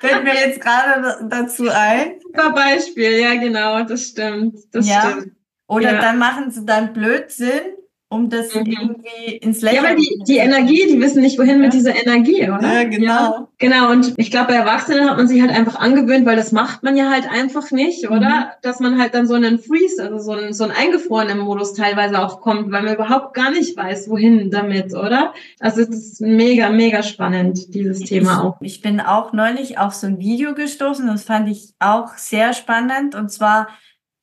Fällt 0.00 0.24
mir 0.24 0.34
jetzt 0.34 0.62
gerade 0.62 1.28
dazu 1.28 1.68
ein. 1.68 2.20
Super 2.22 2.52
Beispiel, 2.52 3.20
ja 3.20 3.34
genau, 3.34 3.84
das 3.84 4.04
stimmt. 4.04 4.58
Das 4.72 4.88
ja. 4.88 5.02
stimmt. 5.02 5.36
Oder 5.68 5.94
ja. 5.94 6.00
dann 6.00 6.18
machen 6.18 6.50
sie 6.50 6.64
dann 6.64 6.94
Blödsinn 6.94 7.76
um 8.16 8.30
das 8.30 8.54
mhm. 8.54 8.66
irgendwie 8.66 9.36
ins 9.36 9.62
Lächeln. 9.62 9.84
Ja, 9.84 9.90
aber 9.90 9.98
die, 9.98 10.22
die 10.26 10.38
Energie, 10.38 10.86
die 10.88 11.00
wissen 11.00 11.22
nicht, 11.22 11.38
wohin 11.38 11.56
ja. 11.56 11.58
mit 11.58 11.72
dieser 11.72 11.94
Energie, 11.94 12.42
oder? 12.42 12.60
Ja, 12.62 12.84
genau. 12.84 13.06
Ja, 13.06 13.48
genau, 13.58 13.90
und 13.92 14.14
ich 14.16 14.30
glaube, 14.30 14.48
bei 14.48 14.54
Erwachsenen 14.54 15.08
hat 15.08 15.16
man 15.16 15.28
sich 15.28 15.40
halt 15.40 15.50
einfach 15.50 15.78
angewöhnt, 15.78 16.26
weil 16.26 16.36
das 16.36 16.52
macht 16.52 16.82
man 16.82 16.96
ja 16.96 17.10
halt 17.10 17.30
einfach 17.30 17.70
nicht, 17.70 18.08
oder? 18.10 18.28
Mhm. 18.28 18.44
Dass 18.62 18.80
man 18.80 18.98
halt 19.00 19.14
dann 19.14 19.26
so 19.26 19.34
einen 19.34 19.58
Freeze, 19.58 20.02
also 20.02 20.18
so 20.18 20.32
einen, 20.32 20.52
so 20.52 20.64
einen 20.64 20.72
eingefrorenen 20.72 21.38
Modus 21.38 21.74
teilweise 21.74 22.22
auch 22.22 22.40
kommt, 22.40 22.72
weil 22.72 22.82
man 22.82 22.94
überhaupt 22.94 23.34
gar 23.34 23.50
nicht 23.50 23.76
weiß, 23.76 24.08
wohin 24.08 24.50
damit, 24.50 24.94
oder? 24.94 25.34
Also 25.60 25.82
es 25.82 25.90
ist 25.90 26.20
mega, 26.20 26.70
mega 26.70 27.02
spannend, 27.02 27.74
dieses 27.74 28.00
Thema 28.00 28.32
ich, 28.32 28.38
auch. 28.38 28.56
Ich 28.60 28.80
bin 28.80 29.00
auch 29.00 29.32
neulich 29.32 29.78
auf 29.78 29.94
so 29.94 30.06
ein 30.06 30.18
Video 30.18 30.54
gestoßen, 30.54 31.06
das 31.06 31.24
fand 31.24 31.48
ich 31.48 31.74
auch 31.78 32.16
sehr 32.16 32.52
spannend, 32.52 33.14
und 33.14 33.30
zwar 33.30 33.68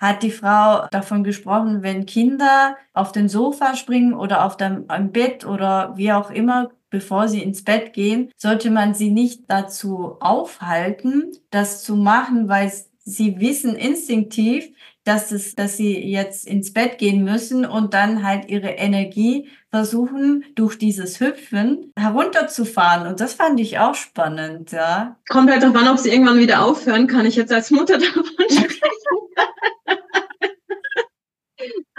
hat 0.04 0.22
die 0.22 0.32
Frau 0.32 0.86
davon 0.92 1.24
gesprochen, 1.24 1.82
wenn 1.82 2.06
Kinder 2.06 2.76
auf 2.94 3.14
den 3.14 3.30
Sofa 3.30 3.76
springen 3.76 4.14
oder 4.14 4.46
auf 4.46 4.58
dem 4.58 4.86
Bett 5.12 5.46
oder 5.46 5.94
wie 5.96 6.12
auch 6.12 6.30
immer, 6.30 6.72
bevor 6.90 7.30
sie 7.30 7.42
ins 7.42 7.64
Bett 7.64 7.94
gehen, 7.94 8.30
sollte 8.36 8.70
man 8.70 8.94
sie 8.94 9.12
nicht 9.12 9.44
dazu 9.48 10.18
aufhalten, 10.20 11.32
das 11.52 11.84
zu 11.84 11.96
machen, 11.96 12.50
weil 12.50 12.72
sie 13.06 13.40
wissen 13.40 13.76
instinktiv, 13.76 14.70
dass 15.06 15.32
es, 15.32 15.56
dass 15.56 15.78
sie 15.78 15.98
jetzt 16.00 16.48
ins 16.48 16.74
Bett 16.74 16.98
gehen 16.98 17.24
müssen 17.24 17.66
und 17.66 17.94
dann 17.94 18.24
halt 18.24 18.50
ihre 18.50 18.70
Energie 18.70 19.50
versuchen, 19.70 20.44
durch 20.56 20.78
dieses 20.78 21.20
Hüpfen 21.20 21.92
herunterzufahren. 21.98 23.08
Und 23.08 23.20
das 23.20 23.34
fand 23.34 23.60
ich 23.60 23.80
auch 23.80 23.96
spannend, 23.96 24.72
ja. 24.72 25.18
Kommt 25.30 25.50
halt 25.50 25.64
darauf 25.64 25.76
an, 25.76 25.88
ob 25.88 25.98
sie 25.98 26.12
irgendwann 26.12 26.38
wieder 26.40 26.64
aufhören, 26.64 27.08
kann 27.08 27.26
ich 27.26 27.36
jetzt 27.36 27.52
als 27.52 27.72
Mutter 27.72 27.98
davon 28.00 28.24
sprechen. 28.50 28.70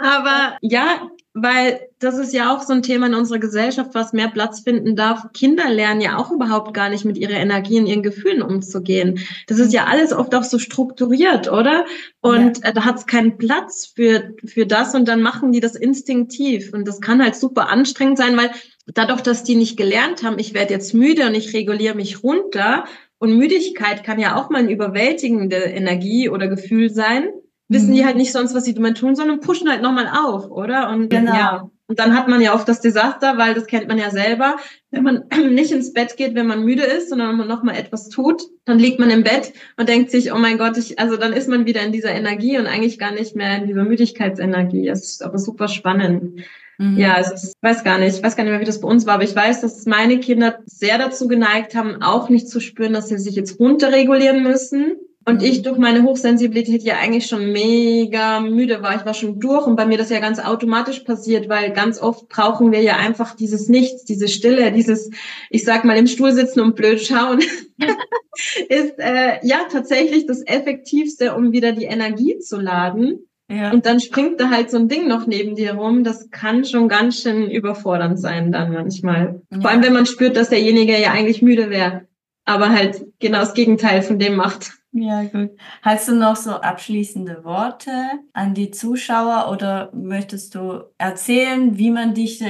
Aber 0.05 0.57
ja, 0.61 1.09
weil 1.33 1.81
das 1.97 2.19
ist 2.19 2.31
ja 2.31 2.55
auch 2.55 2.61
so 2.61 2.73
ein 2.73 2.83
Thema 2.83 3.07
in 3.07 3.15
unserer 3.15 3.39
Gesellschaft, 3.39 3.89
was 3.93 4.13
mehr 4.13 4.27
Platz 4.27 4.59
finden 4.59 4.95
darf. 4.95 5.33
Kinder 5.33 5.67
lernen 5.67 5.99
ja 5.99 6.17
auch 6.17 6.31
überhaupt 6.31 6.75
gar 6.75 6.89
nicht 6.89 7.05
mit 7.05 7.17
ihrer 7.17 7.33
Energie 7.33 7.79
und 7.79 7.87
ihren 7.87 8.03
Gefühlen 8.03 8.43
umzugehen. 8.43 9.19
Das 9.47 9.57
ist 9.57 9.73
ja 9.73 9.85
alles 9.85 10.13
oft 10.13 10.35
auch 10.35 10.43
so 10.43 10.59
strukturiert, 10.59 11.51
oder? 11.51 11.85
Und 12.21 12.59
ja. 12.59 12.69
Äh, 12.69 12.73
da 12.73 12.85
hat 12.85 12.97
es 12.97 13.07
keinen 13.07 13.37
Platz 13.37 13.91
für, 13.95 14.35
für 14.45 14.67
das 14.67 14.93
und 14.93 15.07
dann 15.07 15.23
machen 15.23 15.51
die 15.51 15.59
das 15.59 15.75
instinktiv. 15.75 16.71
Und 16.71 16.87
das 16.87 17.01
kann 17.01 17.21
halt 17.21 17.35
super 17.35 17.69
anstrengend 17.69 18.19
sein, 18.19 18.37
weil 18.37 18.51
dadurch, 18.85 19.21
dass 19.21 19.43
die 19.43 19.55
nicht 19.55 19.75
gelernt 19.75 20.21
haben, 20.21 20.37
ich 20.37 20.53
werde 20.53 20.73
jetzt 20.73 20.93
müde 20.93 21.25
und 21.25 21.33
ich 21.33 21.53
reguliere 21.53 21.95
mich 21.95 22.23
runter. 22.23 22.85
Und 23.17 23.35
Müdigkeit 23.35 24.03
kann 24.03 24.19
ja 24.19 24.35
auch 24.35 24.51
mal 24.51 24.59
eine 24.59 24.71
überwältigende 24.71 25.55
Energie 25.55 26.29
oder 26.29 26.47
Gefühl 26.47 26.91
sein. 26.91 27.29
Wissen 27.67 27.93
die 27.93 28.01
mhm. 28.01 28.05
halt 28.05 28.17
nicht 28.17 28.31
sonst, 28.31 28.53
was 28.53 28.65
sie 28.65 28.75
damit 28.75 28.97
tun, 28.97 29.15
sondern 29.15 29.39
pushen 29.39 29.69
halt 29.69 29.81
nochmal 29.81 30.07
auf, 30.07 30.51
oder? 30.51 30.89
Und 30.89 31.09
genau. 31.09 31.33
ja, 31.33 31.69
und 31.87 31.99
dann 31.99 32.15
hat 32.17 32.27
man 32.27 32.41
ja 32.41 32.55
oft 32.55 32.67
das 32.67 32.81
Desaster, 32.81 33.37
weil 33.37 33.53
das 33.53 33.67
kennt 33.67 33.87
man 33.87 33.99
ja 33.99 34.09
selber. 34.09 34.55
Wenn 34.89 35.03
man 35.03 35.23
nicht 35.51 35.71
ins 35.71 35.93
Bett 35.93 36.17
geht, 36.17 36.33
wenn 36.33 36.47
man 36.47 36.63
müde 36.63 36.83
ist, 36.83 37.09
sondern 37.09 37.37
man 37.37 37.47
nochmal 37.47 37.75
etwas 37.75 38.09
tut, 38.09 38.43
dann 38.65 38.79
liegt 38.79 38.99
man 38.99 39.11
im 39.11 39.23
Bett 39.23 39.53
und 39.77 39.87
denkt 39.87 40.09
sich, 40.09 40.31
oh 40.31 40.37
mein 40.37 40.57
Gott, 40.57 40.77
ich, 40.77 40.97
also 40.97 41.17
dann 41.17 41.33
ist 41.33 41.47
man 41.47 41.65
wieder 41.65 41.81
in 41.81 41.91
dieser 41.91 42.11
Energie 42.11 42.57
und 42.57 42.65
eigentlich 42.65 42.97
gar 42.97 43.11
nicht 43.11 43.35
mehr 43.35 43.57
in 43.57 43.67
dieser 43.67 43.83
Müdigkeitsenergie. 43.83 44.87
Das 44.87 45.03
ist 45.03 45.23
aber 45.23 45.37
super 45.37 45.67
spannend. 45.67 46.43
Mhm. 46.79 46.97
Ja, 46.97 47.13
also 47.13 47.33
ich 47.35 47.53
weiß 47.61 47.83
gar 47.83 47.99
nicht, 47.99 48.17
ich 48.17 48.23
weiß 48.23 48.35
gar 48.35 48.43
nicht 48.43 48.51
mehr, 48.51 48.61
wie 48.61 48.65
das 48.65 48.81
bei 48.81 48.87
uns 48.87 49.05
war, 49.05 49.15
aber 49.15 49.23
ich 49.23 49.35
weiß, 49.35 49.61
dass 49.61 49.85
meine 49.85 50.19
Kinder 50.19 50.59
sehr 50.65 50.97
dazu 50.97 51.27
geneigt 51.27 51.75
haben, 51.75 52.01
auch 52.01 52.29
nicht 52.29 52.49
zu 52.49 52.59
spüren, 52.59 52.93
dass 52.93 53.09
sie 53.09 53.19
sich 53.19 53.35
jetzt 53.35 53.59
runterregulieren 53.59 54.41
müssen. 54.41 54.97
Und 55.27 55.41
ich 55.41 55.63
durch 55.63 55.79
meine 55.79 56.03
Hochsensibilität 56.03 56.83
ja 56.83 56.97
eigentlich 56.99 57.25
schon 57.25 57.51
mega 57.51 58.39
müde 58.39 58.83
war. 58.83 58.95
Ich 58.95 59.05
war 59.05 59.15
schon 59.15 59.39
durch 59.39 59.65
und 59.65 59.75
bei 59.75 59.87
mir 59.87 59.97
das 59.97 60.11
ja 60.11 60.19
ganz 60.19 60.37
automatisch 60.39 60.99
passiert, 60.99 61.49
weil 61.49 61.71
ganz 61.73 61.99
oft 61.99 62.29
brauchen 62.29 62.71
wir 62.71 62.81
ja 62.81 62.97
einfach 62.97 63.35
dieses 63.35 63.67
Nichts, 63.67 64.05
diese 64.05 64.27
Stille, 64.27 64.71
dieses, 64.71 65.09
ich 65.49 65.63
sag 65.63 65.83
mal, 65.83 65.97
im 65.97 66.05
Stuhl 66.05 66.31
sitzen 66.31 66.59
und 66.59 66.75
blöd 66.75 67.01
schauen, 67.01 67.39
ist 68.69 68.99
äh, 68.99 69.39
ja 69.41 69.61
tatsächlich 69.71 70.27
das 70.27 70.45
Effektivste, 70.45 71.33
um 71.33 71.51
wieder 71.51 71.71
die 71.71 71.85
Energie 71.85 72.37
zu 72.37 72.59
laden. 72.59 73.25
Ja. 73.49 73.71
Und 73.71 73.87
dann 73.87 73.99
springt 73.99 74.39
da 74.39 74.51
halt 74.51 74.69
so 74.69 74.77
ein 74.77 74.89
Ding 74.89 75.07
noch 75.07 75.25
neben 75.25 75.55
dir 75.55 75.73
rum. 75.73 76.03
Das 76.03 76.29
kann 76.29 76.65
schon 76.65 76.87
ganz 76.87 77.21
schön 77.21 77.49
überfordernd 77.49 78.19
sein 78.19 78.51
dann 78.51 78.73
manchmal. 78.73 79.41
Ja. 79.49 79.61
Vor 79.61 79.71
allem, 79.71 79.83
wenn 79.83 79.93
man 79.93 80.05
spürt, 80.05 80.37
dass 80.37 80.49
derjenige 80.49 80.99
ja 80.99 81.11
eigentlich 81.11 81.41
müde 81.41 81.71
wäre, 81.71 82.07
aber 82.45 82.69
halt 82.69 83.05
genau 83.19 83.39
das 83.39 83.55
Gegenteil 83.55 84.03
von 84.03 84.19
dem 84.19 84.35
macht. 84.35 84.73
Ja, 84.97 85.23
gut. 85.25 85.57
Hast 85.81 86.07
du 86.07 86.15
noch 86.15 86.37
so 86.37 86.51
abschließende 86.51 87.43
Worte 87.43 87.91
an 88.31 88.53
die 88.53 88.71
Zuschauer 88.71 89.51
oder 89.51 89.91
möchtest 89.93 90.55
du 90.55 90.85
erzählen, 90.97 91.77
wie 91.77 91.91
man 91.91 92.13
dich 92.13 92.41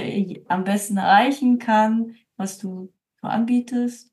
am 0.48 0.64
besten 0.64 0.98
erreichen 0.98 1.58
kann, 1.58 2.16
was 2.38 2.60
du 2.60 2.94
so 3.20 3.28
anbietest? 3.28 4.12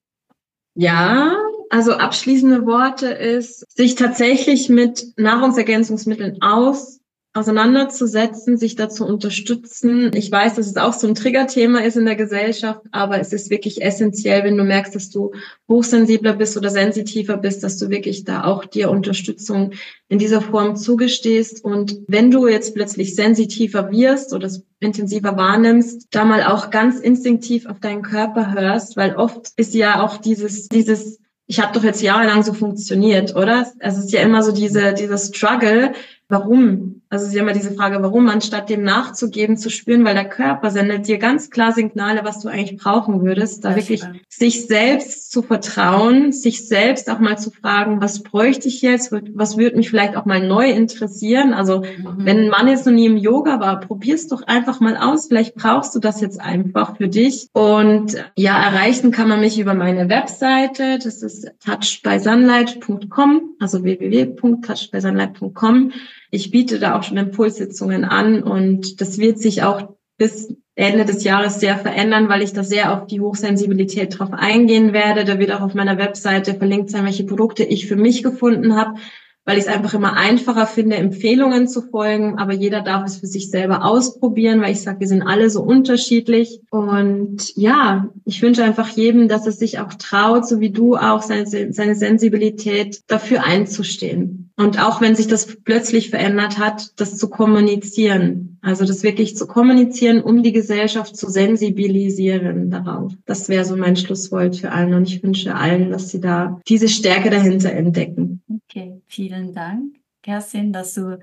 Ja, 0.75 1.37
also 1.69 1.93
abschließende 1.93 2.65
Worte 2.65 3.09
ist, 3.09 3.71
sich 3.71 3.97
tatsächlich 3.97 4.71
mit 4.71 5.13
Nahrungsergänzungsmitteln 5.19 6.41
aus 6.41 7.02
auseinanderzusetzen, 7.35 8.59
sich 8.59 8.77
dazu 8.77 9.07
unterstützen. 9.07 10.11
Ich 10.15 10.31
weiß, 10.31 10.55
dass 10.55 10.67
es 10.67 10.77
auch 10.77 10.93
so 10.93 11.07
ein 11.07 11.15
Triggerthema 11.15 11.79
ist 11.79 11.97
in 11.97 12.05
der 12.05 12.17
Gesellschaft, 12.17 12.83
aber 12.91 13.21
es 13.21 13.33
ist 13.33 13.49
wirklich 13.49 13.81
essentiell, 13.81 14.45
wenn 14.45 14.59
du 14.59 14.65
merkst, 14.65 14.95
dass 14.95 15.09
du 15.09 15.33
hochsensibler 15.67 16.35
bist 16.35 16.59
oder 16.59 16.69
sensitiver 16.69 17.39
bist, 17.39 17.65
dass 17.65 17.79
du 17.79 17.89
wirklich 17.89 18.25
da 18.25 18.45
auch 18.45 18.67
dir 18.67 18.91
Unterstützung 18.91 19.73
in 20.09 20.19
dieser 20.19 20.43
Form 20.43 20.77
zugestehst. 20.77 21.65
Und 21.65 22.01
wenn 22.07 22.31
du 22.31 22.49
jetzt 22.49 22.75
plötzlich 22.75 23.15
sensitiver 23.15 23.91
wirst 23.91 24.35
oder 24.35 24.47
es 24.47 24.67
intensiver 24.81 25.35
wahrnimmst, 25.37 26.09
da 26.11 26.27
mal 26.27 26.43
auch 26.43 26.69
ganz 26.69 27.01
instinktiv 27.01 27.65
auf 27.65 27.81
deinen 27.81 28.03
Körper 28.03 28.53
hörst, 28.53 28.99
weil 28.99 29.17
oft 29.17 29.53
ist 29.57 29.75
ja 29.75 30.03
auch 30.05 30.19
dieses, 30.19 30.69
dieses 30.69 31.19
ich 31.47 31.61
habe 31.61 31.73
doch 31.75 31.85
jetzt 31.85 32.01
jahrelang 32.01 32.43
so 32.43 32.55
funktioniert, 32.55 33.37
oder? 33.37 33.67
Also 33.81 33.99
es 33.99 34.07
ist 34.07 34.13
ja 34.13 34.23
immer 34.23 34.43
so 34.43 34.53
diese, 34.53 34.95
dieses 34.95 35.35
Struggle, 35.35 35.93
warum? 36.29 37.02
Also 37.13 37.25
es 37.25 37.29
ist 37.29 37.37
ja 37.37 37.43
immer 37.43 37.53
diese 37.53 37.75
Frage, 37.75 38.03
warum, 38.03 38.31
anstatt 38.31 38.71
dem 38.71 38.85
nachzugeben, 38.85 39.59
zu 39.59 39.69
spüren, 39.69 40.03
weil 40.03 40.15
der 40.15 40.31
Körper 40.31 40.71
sendet 40.71 41.07
dir 41.07 41.19
ganz 41.19 41.51
klar 41.51 41.73
Signale, 41.73 42.25
was 42.25 42.41
du 42.41 42.49
eigentlich 42.49 42.81
brauchen 42.81 43.21
würdest, 43.21 43.67
da 43.67 43.69
das 43.69 43.77
wirklich 43.77 44.01
stimmt. 44.01 44.21
sich 44.31 44.67
selbst 44.67 45.31
zu 45.31 45.43
vertrauen, 45.43 46.33
sich 46.33 46.67
selbst 46.67 47.11
auch 47.11 47.19
mal 47.19 47.37
zu 47.37 47.51
fragen, 47.51 48.01
was 48.01 48.23
bräuchte 48.23 48.69
ich 48.69 48.81
jetzt, 48.81 49.13
was 49.13 49.59
würde 49.59 49.77
mich 49.77 49.91
vielleicht 49.91 50.17
auch 50.17 50.25
mal 50.25 50.41
neu 50.41 50.71
interessieren. 50.71 51.53
Also 51.53 51.81
mhm. 51.81 52.15
wenn 52.17 52.45
ein 52.45 52.49
Mann 52.49 52.67
jetzt 52.67 52.87
noch 52.87 52.95
nie 52.95 53.05
im 53.05 53.19
Yoga 53.19 53.61
war, 53.61 53.81
probier's 53.81 54.29
doch 54.29 54.47
einfach 54.47 54.81
mal 54.81 54.97
aus, 54.97 55.27
vielleicht 55.27 55.55
brauchst 55.55 55.95
du 55.95 55.99
das 55.99 56.23
jetzt 56.23 56.41
einfach 56.41 56.97
für 56.97 57.09
dich. 57.09 57.49
Und 57.53 58.25
ja, 58.39 58.59
erreichen 58.59 59.11
kann 59.11 59.29
man 59.29 59.41
mich 59.41 59.59
über 59.59 59.75
meine 59.75 60.09
Webseite, 60.09 60.99
das 60.99 61.23
ist 61.23 61.51
touchbysunlight.com, 61.63 63.57
also 63.61 63.85
www.touchbysunlight.com. 63.85 65.93
Ich 66.35 66.51
biete 66.51 66.79
da 66.79 66.99
auch 66.99 67.03
schon 67.03 67.19
Impulssitzungen 67.19 68.07
an 68.07 68.43
und 68.43 69.03
das 69.03 69.19
wird 69.19 69.39
sich 69.39 69.63
auch 69.65 69.97
bis 70.17 70.57
Ende 70.75 71.05
des 71.05 71.25
Jahres 71.25 71.61
sehr 71.61 71.77
verändern, 71.77 72.31
weil 72.31 72.41
ich 72.41 72.55
da 72.55 72.65
sehr 72.65 72.97
auf 72.97 73.07
die 73.07 73.21
Hochsensibilität 73.21 74.19
drauf 74.19 74.31
eingehen 74.33 74.95
werde. 74.95 75.27
Da 75.27 75.39
wird 75.39 75.53
auch 75.53 75.61
auf 75.61 75.75
meiner 75.75 75.99
Webseite 75.99 76.55
verlinkt 76.55 76.89
sein, 76.89 77.05
welche 77.05 77.25
Produkte 77.25 77.65
ich 77.65 77.87
für 77.87 77.97
mich 77.97 78.23
gefunden 78.23 78.77
habe, 78.77 78.99
weil 79.45 79.59
ich 79.59 79.65
es 79.65 79.71
einfach 79.71 79.95
immer 79.95 80.17
einfacher 80.17 80.67
finde, 80.67 80.97
Empfehlungen 80.97 81.67
zu 81.67 81.83
folgen. 81.83 82.39
Aber 82.39 82.53
jeder 82.53 82.81
darf 82.81 83.05
es 83.05 83.17
für 83.17 83.27
sich 83.27 83.51
selber 83.51 83.85
ausprobieren, 83.85 84.61
weil 84.61 84.73
ich 84.73 84.83
sage, 84.83 85.01
wir 85.01 85.09
sind 85.09 85.23
alle 85.23 85.51
so 85.51 85.63
unterschiedlich. 85.63 86.61
Und 86.71 87.57
ja, 87.57 88.09
ich 88.25 88.41
wünsche 88.43 88.63
einfach 88.63 88.89
jedem, 88.89 89.29
dass 89.29 89.47
es 89.47 89.59
sich 89.59 89.81
auch 89.81 89.95
traut, 89.95 90.47
so 90.47 90.61
wie 90.61 90.71
du 90.71 90.97
auch, 90.97 91.23
seine, 91.23 91.47
seine 91.47 91.95
Sensibilität 91.95 93.03
dafür 93.09 93.45
einzustehen. 93.45 94.51
Und 94.57 94.81
auch 94.81 95.01
wenn 95.01 95.17
sich 95.17 95.27
das 95.27 95.47
plötzlich 95.65 96.11
verändert 96.11 96.59
hat, 96.59 96.93
das 97.01 97.17
zu 97.19 97.29
kommunizieren. 97.29 98.52
Also 98.63 98.87
das 98.87 99.03
wirklich 99.03 99.37
zu 99.37 99.49
kommunizieren, 99.49 100.23
um 100.23 100.43
die 100.43 100.53
Gesellschaft 100.53 101.17
zu 101.17 101.29
sensibilisieren 101.29 102.71
darauf. 102.71 103.13
Das 103.27 103.49
wäre 103.49 103.65
so 103.65 103.77
mein 103.77 103.97
Schlusswort 103.97 104.57
für 104.57 104.71
allen. 104.71 104.95
Und 104.95 105.09
ich 105.09 105.23
wünsche 105.23 105.55
allen, 105.55 105.91
dass 105.91 106.11
sie 106.11 106.21
da 106.21 106.61
diese 106.69 106.89
Stärke 106.89 107.29
dahinter 107.29 107.73
entdecken. 107.73 108.41
Okay, 108.71 109.03
vielen 109.09 109.53
Dank, 109.53 109.97
Kerstin, 110.23 110.73
dass 110.73 110.95
du 110.95 111.19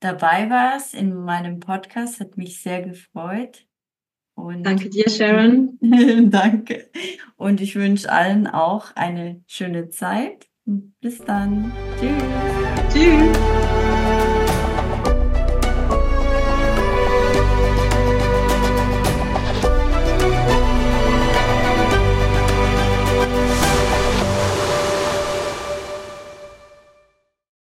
dabei 0.00 0.50
warst 0.50 0.94
in 0.94 1.14
meinem 1.14 1.60
Podcast. 1.60 2.18
Hat 2.18 2.36
mich 2.36 2.60
sehr 2.60 2.82
gefreut. 2.82 3.64
Und 4.34 4.64
Danke 4.64 4.88
dir, 4.88 5.08
Sharon. 5.08 5.78
Danke. 6.30 6.90
Und 7.36 7.60
ich 7.60 7.76
wünsche 7.76 8.10
allen 8.10 8.48
auch 8.48 8.96
eine 8.96 9.40
schöne 9.46 9.88
Zeit. 9.90 10.48
Bis 10.64 11.18
dann. 11.18 11.72
Tschüss. 12.00 12.92
Tschüss. 12.92 13.61